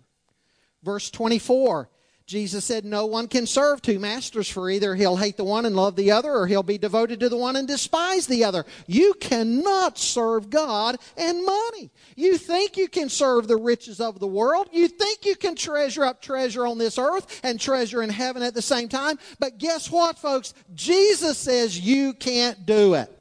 Verse 0.83 1.09
24 1.11 1.89
Jesus 2.27 2.65
said, 2.65 2.83
No 2.83 3.05
one 3.05 3.29
can 3.29 3.47
serve 3.47 3.81
two 3.81 3.99
masters, 3.99 4.49
for 4.49 4.69
either 4.69 4.95
he'll 4.95 5.15
hate 5.15 5.37
the 5.37 5.45
one 5.45 5.65
and 5.65 5.77
love 5.77 5.95
the 5.95 6.11
other, 6.11 6.33
or 6.33 6.45
he'll 6.45 6.61
be 6.61 6.77
devoted 6.77 7.21
to 7.21 7.29
the 7.29 7.37
one 7.37 7.55
and 7.55 7.65
despise 7.65 8.27
the 8.27 8.43
other. 8.43 8.65
You 8.85 9.13
cannot 9.13 9.97
serve 9.97 10.49
God 10.49 10.97
and 11.15 11.45
money. 11.45 11.89
You 12.17 12.37
think 12.37 12.75
you 12.75 12.89
can 12.89 13.07
serve 13.07 13.47
the 13.47 13.55
riches 13.55 14.01
of 14.01 14.19
the 14.19 14.27
world. 14.27 14.67
You 14.73 14.89
think 14.89 15.25
you 15.25 15.37
can 15.37 15.55
treasure 15.55 16.03
up 16.03 16.21
treasure 16.21 16.67
on 16.67 16.77
this 16.77 16.97
earth 16.97 17.39
and 17.43 17.61
treasure 17.61 18.03
in 18.03 18.09
heaven 18.09 18.43
at 18.43 18.53
the 18.53 18.61
same 18.61 18.89
time. 18.89 19.17
But 19.39 19.57
guess 19.57 19.89
what, 19.89 20.19
folks? 20.19 20.53
Jesus 20.75 21.37
says 21.37 21.79
you 21.79 22.13
can't 22.13 22.65
do 22.65 22.95
it. 22.95 23.16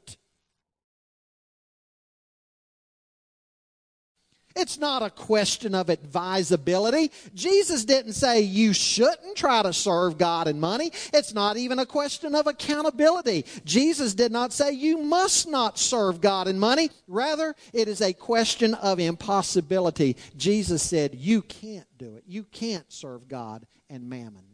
It's 4.57 4.79
not 4.79 5.03
a 5.03 5.11
question 5.11 5.75
of 5.75 5.89
advisability. 5.91 7.11
Jesus 7.35 7.85
didn't 7.85 8.13
say 8.13 8.41
you 8.41 8.73
shouldn't 8.73 9.37
try 9.37 9.61
to 9.61 9.71
serve 9.71 10.17
God 10.17 10.47
and 10.47 10.59
money. 10.59 10.91
It's 11.13 11.33
not 11.33 11.57
even 11.57 11.77
a 11.77 11.85
question 11.85 12.33
of 12.33 12.47
accountability. 12.47 13.45
Jesus 13.65 14.15
did 14.15 14.31
not 14.31 14.51
say 14.51 14.71
you 14.71 14.97
must 14.97 15.47
not 15.47 15.77
serve 15.77 16.21
God 16.21 16.47
and 16.47 16.59
money. 16.59 16.89
Rather, 17.07 17.55
it 17.71 17.87
is 17.87 18.01
a 18.01 18.13
question 18.13 18.73
of 18.73 18.99
impossibility. 18.99 20.17
Jesus 20.35 20.81
said 20.81 21.13
you 21.13 21.43
can't 21.43 21.87
do 21.97 22.15
it. 22.15 22.23
You 22.27 22.43
can't 22.43 22.91
serve 22.91 23.27
God 23.27 23.65
and 23.89 24.09
mammon. 24.09 24.46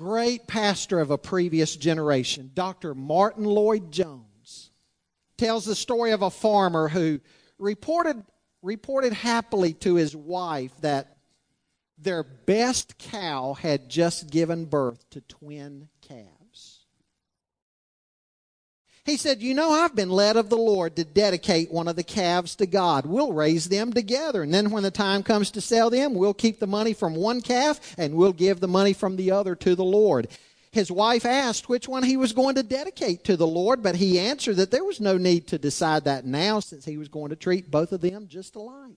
Great 0.00 0.46
pastor 0.46 0.98
of 0.98 1.10
a 1.10 1.18
previous 1.18 1.76
generation, 1.76 2.50
Dr. 2.54 2.94
Martyn 2.94 3.44
Lloyd-Jones, 3.44 4.70
tells 5.36 5.66
the 5.66 5.74
story 5.74 6.12
of 6.12 6.22
a 6.22 6.30
farmer 6.30 6.88
who 6.88 7.20
reported, 7.58 8.24
reported 8.62 9.12
happily 9.12 9.74
to 9.74 9.96
his 9.96 10.16
wife 10.16 10.72
that 10.80 11.18
their 11.98 12.22
best 12.22 12.96
cow 12.96 13.52
had 13.52 13.90
just 13.90 14.30
given 14.30 14.64
birth 14.64 15.04
to 15.10 15.20
twin 15.20 15.90
calves. 16.00 16.86
He 19.10 19.16
said, 19.16 19.42
You 19.42 19.54
know, 19.54 19.72
I've 19.72 19.96
been 19.96 20.08
led 20.08 20.36
of 20.36 20.50
the 20.50 20.56
Lord 20.56 20.94
to 20.94 21.04
dedicate 21.04 21.72
one 21.72 21.88
of 21.88 21.96
the 21.96 22.04
calves 22.04 22.54
to 22.56 22.66
God. 22.66 23.06
We'll 23.06 23.32
raise 23.32 23.68
them 23.68 23.92
together. 23.92 24.44
And 24.44 24.54
then 24.54 24.70
when 24.70 24.84
the 24.84 24.92
time 24.92 25.24
comes 25.24 25.50
to 25.50 25.60
sell 25.60 25.90
them, 25.90 26.14
we'll 26.14 26.32
keep 26.32 26.60
the 26.60 26.68
money 26.68 26.92
from 26.92 27.16
one 27.16 27.40
calf 27.40 27.80
and 27.98 28.14
we'll 28.14 28.32
give 28.32 28.60
the 28.60 28.68
money 28.68 28.92
from 28.92 29.16
the 29.16 29.32
other 29.32 29.56
to 29.56 29.74
the 29.74 29.84
Lord. 29.84 30.28
His 30.70 30.92
wife 30.92 31.26
asked 31.26 31.68
which 31.68 31.88
one 31.88 32.04
he 32.04 32.16
was 32.16 32.32
going 32.32 32.54
to 32.54 32.62
dedicate 32.62 33.24
to 33.24 33.36
the 33.36 33.48
Lord, 33.48 33.82
but 33.82 33.96
he 33.96 34.20
answered 34.20 34.54
that 34.58 34.70
there 34.70 34.84
was 34.84 35.00
no 35.00 35.18
need 35.18 35.48
to 35.48 35.58
decide 35.58 36.04
that 36.04 36.24
now 36.24 36.60
since 36.60 36.84
he 36.84 36.96
was 36.96 37.08
going 37.08 37.30
to 37.30 37.36
treat 37.36 37.68
both 37.68 37.90
of 37.90 38.02
them 38.02 38.28
just 38.28 38.54
alike. 38.54 38.94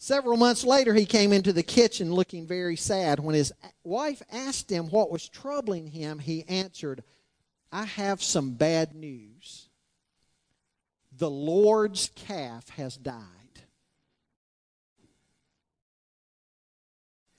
Several 0.00 0.36
months 0.36 0.62
later, 0.62 0.94
he 0.94 1.04
came 1.04 1.32
into 1.32 1.52
the 1.52 1.64
kitchen 1.64 2.12
looking 2.12 2.46
very 2.46 2.76
sad. 2.76 3.18
When 3.18 3.34
his 3.34 3.52
wife 3.82 4.22
asked 4.30 4.70
him 4.70 4.90
what 4.90 5.10
was 5.10 5.28
troubling 5.28 5.88
him, 5.88 6.20
he 6.20 6.44
answered, 6.48 7.02
I 7.72 7.84
have 7.84 8.22
some 8.22 8.52
bad 8.52 8.94
news. 8.94 9.68
The 11.16 11.28
Lord's 11.28 12.12
calf 12.14 12.68
has 12.70 12.96
died. 12.96 13.24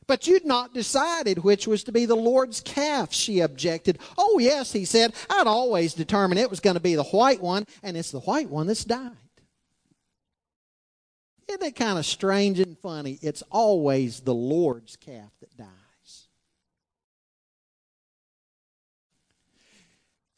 But 0.06 0.28
you'd 0.28 0.46
not 0.46 0.74
decided 0.74 1.44
which 1.44 1.66
was 1.66 1.84
to 1.86 1.94
be 1.94 2.06
the 2.06 2.16
Lord's 2.16 2.60
calf, 2.60 3.14
she 3.14 3.40
objected. 3.40 4.00
Oh, 4.18 4.38
yes, 4.40 4.74
he 4.74 4.84
said, 4.84 5.14
I'd 5.30 5.48
always 5.48 5.94
determined 5.94 6.40
it 6.40 6.50
was 6.50 6.60
going 6.60 6.74
to 6.74 6.82
be 6.82 6.96
the 6.96 7.04
white 7.04 7.42
one, 7.42 7.68
and 7.84 7.96
it's 7.96 8.12
the 8.12 8.20
white 8.22 8.50
one 8.50 8.68
that's 8.68 8.84
died. 8.84 9.29
Isn't 11.50 11.64
it 11.64 11.76
kind 11.76 11.98
of 11.98 12.06
strange 12.06 12.60
and 12.60 12.78
funny? 12.78 13.18
It's 13.24 13.42
always 13.50 14.20
the 14.20 14.36
Lord's 14.36 14.96
calf 14.96 15.32
that 15.40 15.58
dies. 15.58 16.28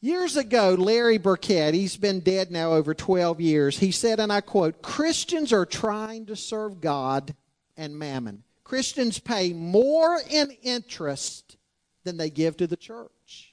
Years 0.00 0.38
ago, 0.38 0.74
Larry 0.76 1.18
Burkett, 1.18 1.74
he's 1.74 1.96
been 1.98 2.20
dead 2.20 2.50
now 2.50 2.72
over 2.72 2.94
12 2.94 3.40
years, 3.42 3.78
he 3.78 3.92
said, 3.92 4.20
and 4.20 4.32
I 4.32 4.40
quote, 4.40 4.80
Christians 4.80 5.52
are 5.52 5.66
trying 5.66 6.26
to 6.26 6.34
serve 6.34 6.80
God 6.80 7.34
and 7.76 7.96
mammon. 7.96 8.42
Christians 8.64 9.18
pay 9.18 9.52
more 9.52 10.18
in 10.30 10.50
interest 10.62 11.58
than 12.04 12.16
they 12.16 12.30
give 12.30 12.56
to 12.56 12.66
the 12.66 12.76
church. 12.76 13.51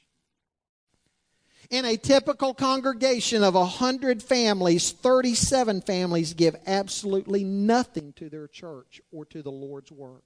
In 1.70 1.86
a 1.86 1.98
typical 1.98 2.56
congregation 2.56 3.44
of 3.44 3.54
100 3.54 4.24
families, 4.24 4.92
37 4.92 5.82
families 5.82 6.34
give 6.34 6.56
absolutely 6.66 7.44
nothing 7.44 8.12
to 8.14 8.28
their 8.28 8.48
church 8.48 9.00
or 9.12 9.24
to 9.26 9.44
the 9.44 9.52
Lord's 9.52 9.92
work. 9.92 10.24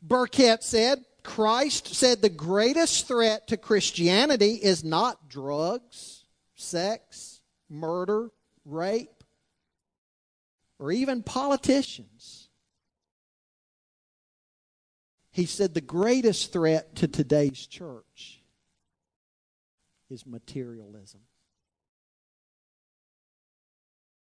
Burkett 0.00 0.62
said, 0.62 1.04
Christ 1.24 1.94
said 1.94 2.22
the 2.22 2.28
greatest 2.28 3.08
threat 3.08 3.48
to 3.48 3.56
Christianity 3.56 4.54
is 4.54 4.84
not 4.84 5.28
drugs, 5.28 6.24
sex, 6.54 7.40
murder, 7.68 8.30
rape, 8.64 9.24
or 10.78 10.92
even 10.92 11.22
politicians. 11.24 12.48
He 15.32 15.46
said 15.46 15.74
the 15.74 15.80
greatest 15.80 16.52
threat 16.52 16.94
to 16.96 17.08
today's 17.08 17.66
church 17.66 18.41
is 20.12 20.26
materialism. 20.26 21.20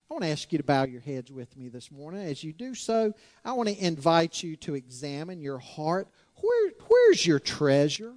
I 0.09 0.13
want 0.13 0.23
to 0.23 0.30
ask 0.30 0.51
you 0.51 0.59
to 0.59 0.63
bow 0.63 0.84
your 0.84 1.01
heads 1.01 1.32
with 1.32 1.57
me 1.57 1.67
this 1.67 1.91
morning. 1.91 2.21
As 2.21 2.43
you 2.43 2.53
do 2.53 2.76
so, 2.76 3.13
I 3.43 3.53
want 3.53 3.69
to 3.69 3.78
invite 3.78 4.43
you 4.43 4.55
to 4.57 4.76
examine 4.76 5.41
your 5.41 5.57
heart. 5.57 6.07
Where, 6.41 6.71
where's 6.88 7.26
your 7.26 7.39
treasure? 7.39 8.13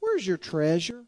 Where's 0.00 0.26
your 0.26 0.36
treasure? 0.36 1.04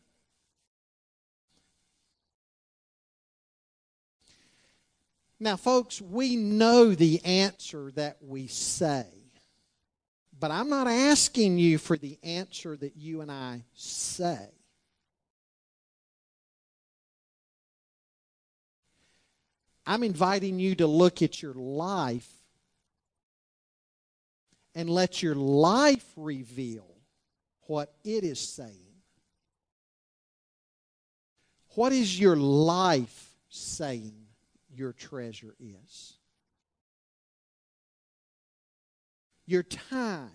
Now, 5.41 5.57
folks, 5.57 6.01
we 6.01 6.37
know 6.37 6.95
the 6.95 7.25
answer 7.25 7.93
that 7.93 8.19
we 8.21 8.47
say. 8.47 9.07
But 10.41 10.51
I'm 10.51 10.69
not 10.69 10.87
asking 10.87 11.59
you 11.59 11.79
for 11.79 11.97
the 11.97 12.19
answer 12.23 12.77
that 12.77 12.97
you 12.97 13.23
and 13.23 13.31
I 13.31 13.63
say. 13.75 14.49
I'm 19.85 20.03
inviting 20.03 20.61
you 20.61 20.75
to 20.77 20.87
look 20.87 21.23
at 21.23 21.43
your 21.43 21.55
life 21.55 22.29
and 24.75 24.89
let 24.89 25.23
your 25.23 25.35
life 25.35 26.05
reveal 26.15 26.87
what 27.63 27.95
it 28.05 28.23
is 28.23 28.39
saying. 28.39 28.75
What 31.75 31.93
is 31.93 32.21
your 32.21 32.37
life 32.37 33.31
saying 33.49 34.15
your 34.69 34.93
treasure 34.93 35.55
is? 35.59 36.18
Your 39.49 39.63
time, 39.63 40.29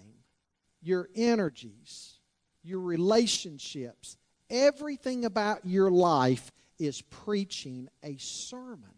your 0.81 1.07
energies, 1.15 2.17
your 2.63 2.79
relationships, 2.79 4.17
everything 4.49 5.23
about 5.23 5.67
your 5.67 5.91
life 5.91 6.51
is 6.79 7.03
preaching 7.03 7.89
a 8.01 8.17
sermon. 8.17 8.89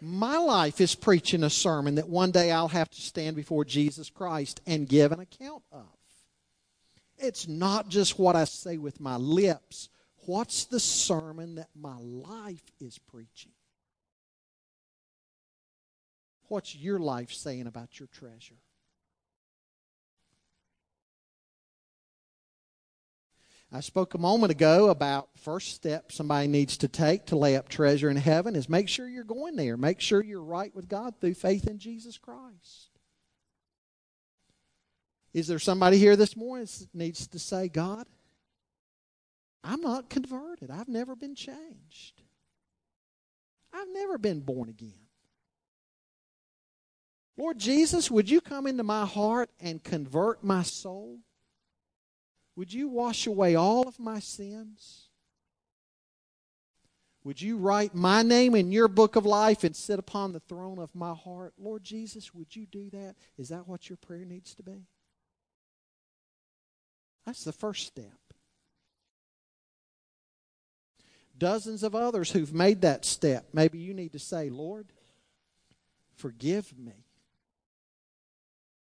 My 0.00 0.36
life 0.36 0.80
is 0.80 0.94
preaching 0.94 1.42
a 1.42 1.50
sermon 1.50 1.96
that 1.96 2.08
one 2.08 2.30
day 2.30 2.52
I'll 2.52 2.68
have 2.68 2.90
to 2.90 3.00
stand 3.00 3.34
before 3.34 3.64
Jesus 3.64 4.08
Christ 4.08 4.60
and 4.68 4.88
give 4.88 5.10
an 5.10 5.18
account 5.18 5.64
of. 5.72 5.88
It's 7.18 7.48
not 7.48 7.88
just 7.88 8.20
what 8.20 8.36
I 8.36 8.44
say 8.44 8.78
with 8.78 9.00
my 9.00 9.16
lips. 9.16 9.88
What's 10.26 10.66
the 10.66 10.78
sermon 10.78 11.56
that 11.56 11.70
my 11.74 11.98
life 11.98 12.70
is 12.80 13.00
preaching? 13.00 13.53
What's 16.48 16.74
your 16.74 16.98
life 16.98 17.32
saying 17.32 17.66
about 17.66 17.98
your 17.98 18.08
treasure? 18.08 18.56
I 23.72 23.80
spoke 23.80 24.14
a 24.14 24.18
moment 24.18 24.52
ago 24.52 24.88
about 24.88 25.30
first 25.36 25.74
step 25.74 26.12
somebody 26.12 26.46
needs 26.46 26.76
to 26.78 26.88
take 26.88 27.26
to 27.26 27.36
lay 27.36 27.56
up 27.56 27.68
treasure 27.68 28.08
in 28.08 28.16
heaven 28.16 28.54
is 28.54 28.68
make 28.68 28.88
sure 28.88 29.08
you're 29.08 29.24
going 29.24 29.56
there. 29.56 29.76
Make 29.76 30.00
sure 30.00 30.22
you're 30.22 30.44
right 30.44 30.72
with 30.76 30.88
God 30.88 31.14
through 31.20 31.34
faith 31.34 31.66
in 31.66 31.78
Jesus 31.78 32.16
Christ. 32.16 32.90
Is 35.32 35.48
there 35.48 35.58
somebody 35.58 35.98
here 35.98 36.14
this 36.14 36.36
morning 36.36 36.66
that 36.66 36.94
needs 36.94 37.26
to 37.26 37.40
say, 37.40 37.66
God, 37.66 38.06
I'm 39.64 39.80
not 39.80 40.08
converted. 40.08 40.70
I've 40.70 40.88
never 40.88 41.16
been 41.16 41.34
changed. 41.34 42.22
I've 43.72 43.88
never 43.92 44.18
been 44.18 44.40
born 44.40 44.68
again. 44.68 45.03
Lord 47.36 47.58
Jesus, 47.58 48.10
would 48.10 48.30
you 48.30 48.40
come 48.40 48.66
into 48.66 48.84
my 48.84 49.04
heart 49.04 49.50
and 49.60 49.82
convert 49.82 50.44
my 50.44 50.62
soul? 50.62 51.18
Would 52.56 52.72
you 52.72 52.88
wash 52.88 53.26
away 53.26 53.56
all 53.56 53.88
of 53.88 53.98
my 53.98 54.20
sins? 54.20 55.08
Would 57.24 57.40
you 57.40 57.56
write 57.56 57.94
my 57.94 58.22
name 58.22 58.54
in 58.54 58.70
your 58.70 58.86
book 58.86 59.16
of 59.16 59.24
life 59.24 59.64
and 59.64 59.74
sit 59.74 59.98
upon 59.98 60.32
the 60.32 60.40
throne 60.40 60.78
of 60.78 60.94
my 60.94 61.14
heart? 61.14 61.54
Lord 61.58 61.82
Jesus, 61.82 62.34
would 62.34 62.54
you 62.54 62.66
do 62.66 62.90
that? 62.90 63.16
Is 63.38 63.48
that 63.48 63.66
what 63.66 63.88
your 63.88 63.96
prayer 63.96 64.26
needs 64.26 64.54
to 64.56 64.62
be? 64.62 64.86
That's 67.24 67.42
the 67.42 67.52
first 67.52 67.86
step. 67.86 68.12
Dozens 71.36 71.82
of 71.82 71.94
others 71.94 72.30
who've 72.30 72.52
made 72.52 72.82
that 72.82 73.04
step. 73.04 73.46
Maybe 73.52 73.78
you 73.78 73.94
need 73.94 74.12
to 74.12 74.18
say, 74.18 74.50
Lord, 74.50 74.92
forgive 76.14 76.78
me. 76.78 77.03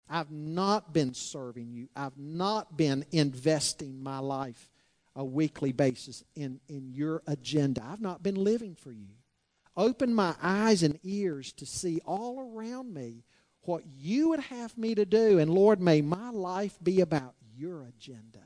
I've 0.09 0.31
not 0.31 0.93
been 0.93 1.15
serving 1.15 1.73
you. 1.73 1.89
I've 1.95 2.17
not 2.17 2.77
been 2.77 3.05
investing 3.13 4.03
my 4.03 4.19
life 4.19 4.71
a 5.15 5.25
weekly 5.25 5.73
basis 5.73 6.23
in, 6.37 6.61
in 6.69 6.93
your 6.93 7.23
agenda. 7.27 7.83
I've 7.85 8.01
not 8.01 8.23
been 8.23 8.37
living 8.37 8.75
for 8.77 8.93
you. 8.93 9.17
Open 9.77 10.15
my 10.15 10.35
eyes 10.43 10.83
and 10.83 10.99
ears 11.03 11.53
to 11.55 11.67
see 11.67 12.01
all 12.05 12.41
around 12.41 12.93
me 12.95 13.25
what 13.63 13.83
you 13.97 14.31
would 14.31 14.41
have 14.41 14.77
me 14.79 14.95
to 14.95 15.05
do. 15.05 15.39
And 15.39 15.51
Lord, 15.51 15.81
may 15.81 16.01
my 16.01 16.31
life 16.31 16.79
be 16.83 17.01
about 17.01 17.35
your 17.57 17.85
agenda. 17.85 18.39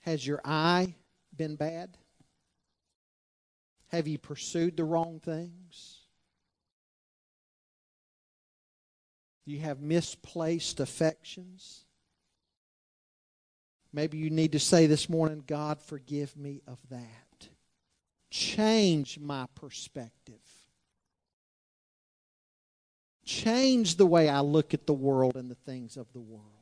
Has 0.00 0.26
your 0.26 0.40
eye 0.44 0.94
been 1.36 1.56
bad? 1.56 1.96
Have 3.88 4.08
you 4.08 4.18
pursued 4.18 4.76
the 4.76 4.84
wrong 4.84 5.20
things? 5.20 6.00
You 9.44 9.60
have 9.60 9.80
misplaced 9.80 10.80
affections? 10.80 11.84
Maybe 13.92 14.18
you 14.18 14.30
need 14.30 14.52
to 14.52 14.58
say 14.58 14.86
this 14.86 15.08
morning, 15.08 15.44
God, 15.46 15.80
forgive 15.80 16.36
me 16.36 16.62
of 16.66 16.78
that. 16.90 17.48
Change 18.30 19.20
my 19.20 19.46
perspective. 19.54 20.34
Change 23.24 23.96
the 23.96 24.06
way 24.06 24.28
I 24.28 24.40
look 24.40 24.74
at 24.74 24.86
the 24.86 24.92
world 24.92 25.36
and 25.36 25.48
the 25.48 25.54
things 25.54 25.96
of 25.96 26.12
the 26.12 26.20
world. 26.20 26.53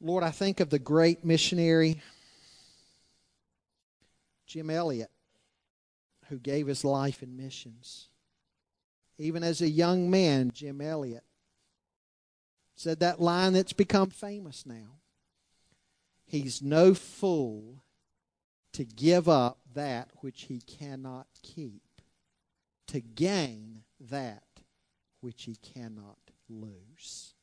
Lord, 0.00 0.24
I 0.24 0.30
think 0.30 0.60
of 0.60 0.70
the 0.70 0.78
great 0.78 1.24
missionary 1.24 2.00
Jim 4.46 4.70
Elliot, 4.70 5.10
who 6.28 6.38
gave 6.38 6.66
his 6.66 6.84
life 6.84 7.22
in 7.22 7.36
missions. 7.36 8.08
Even 9.16 9.44
as 9.44 9.60
a 9.60 9.68
young 9.68 10.10
man, 10.10 10.50
Jim 10.52 10.80
Elliot 10.80 11.22
said 12.74 12.98
that 12.98 13.20
line 13.20 13.52
that's 13.52 13.74
become 13.74 14.10
famous 14.10 14.64
now. 14.66 14.98
He's 16.24 16.62
no 16.62 16.94
fool 16.94 17.84
to 18.72 18.84
give 18.84 19.28
up 19.28 19.58
that 19.74 20.08
which 20.20 20.44
he 20.44 20.60
cannot 20.60 21.26
keep, 21.42 21.82
to 22.86 23.00
gain 23.00 23.82
that 24.00 24.44
which 25.20 25.44
he 25.44 25.56
cannot 25.56 26.18
lose. 26.48 27.34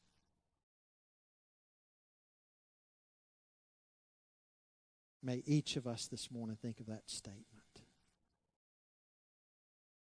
May 5.28 5.44
each 5.46 5.76
of 5.76 5.86
us 5.86 6.08
this 6.08 6.32
morning 6.32 6.56
think 6.62 6.80
of 6.80 6.86
that 6.86 7.10
statement. 7.10 7.44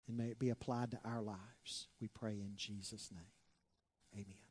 And 0.06 0.18
may 0.18 0.26
it 0.26 0.38
be 0.38 0.50
applied 0.50 0.90
to 0.90 1.00
our 1.02 1.22
lives. 1.22 1.88
We 1.98 2.08
pray 2.08 2.32
in 2.32 2.52
Jesus' 2.56 3.10
name. 3.10 3.22
Amen. 4.12 4.47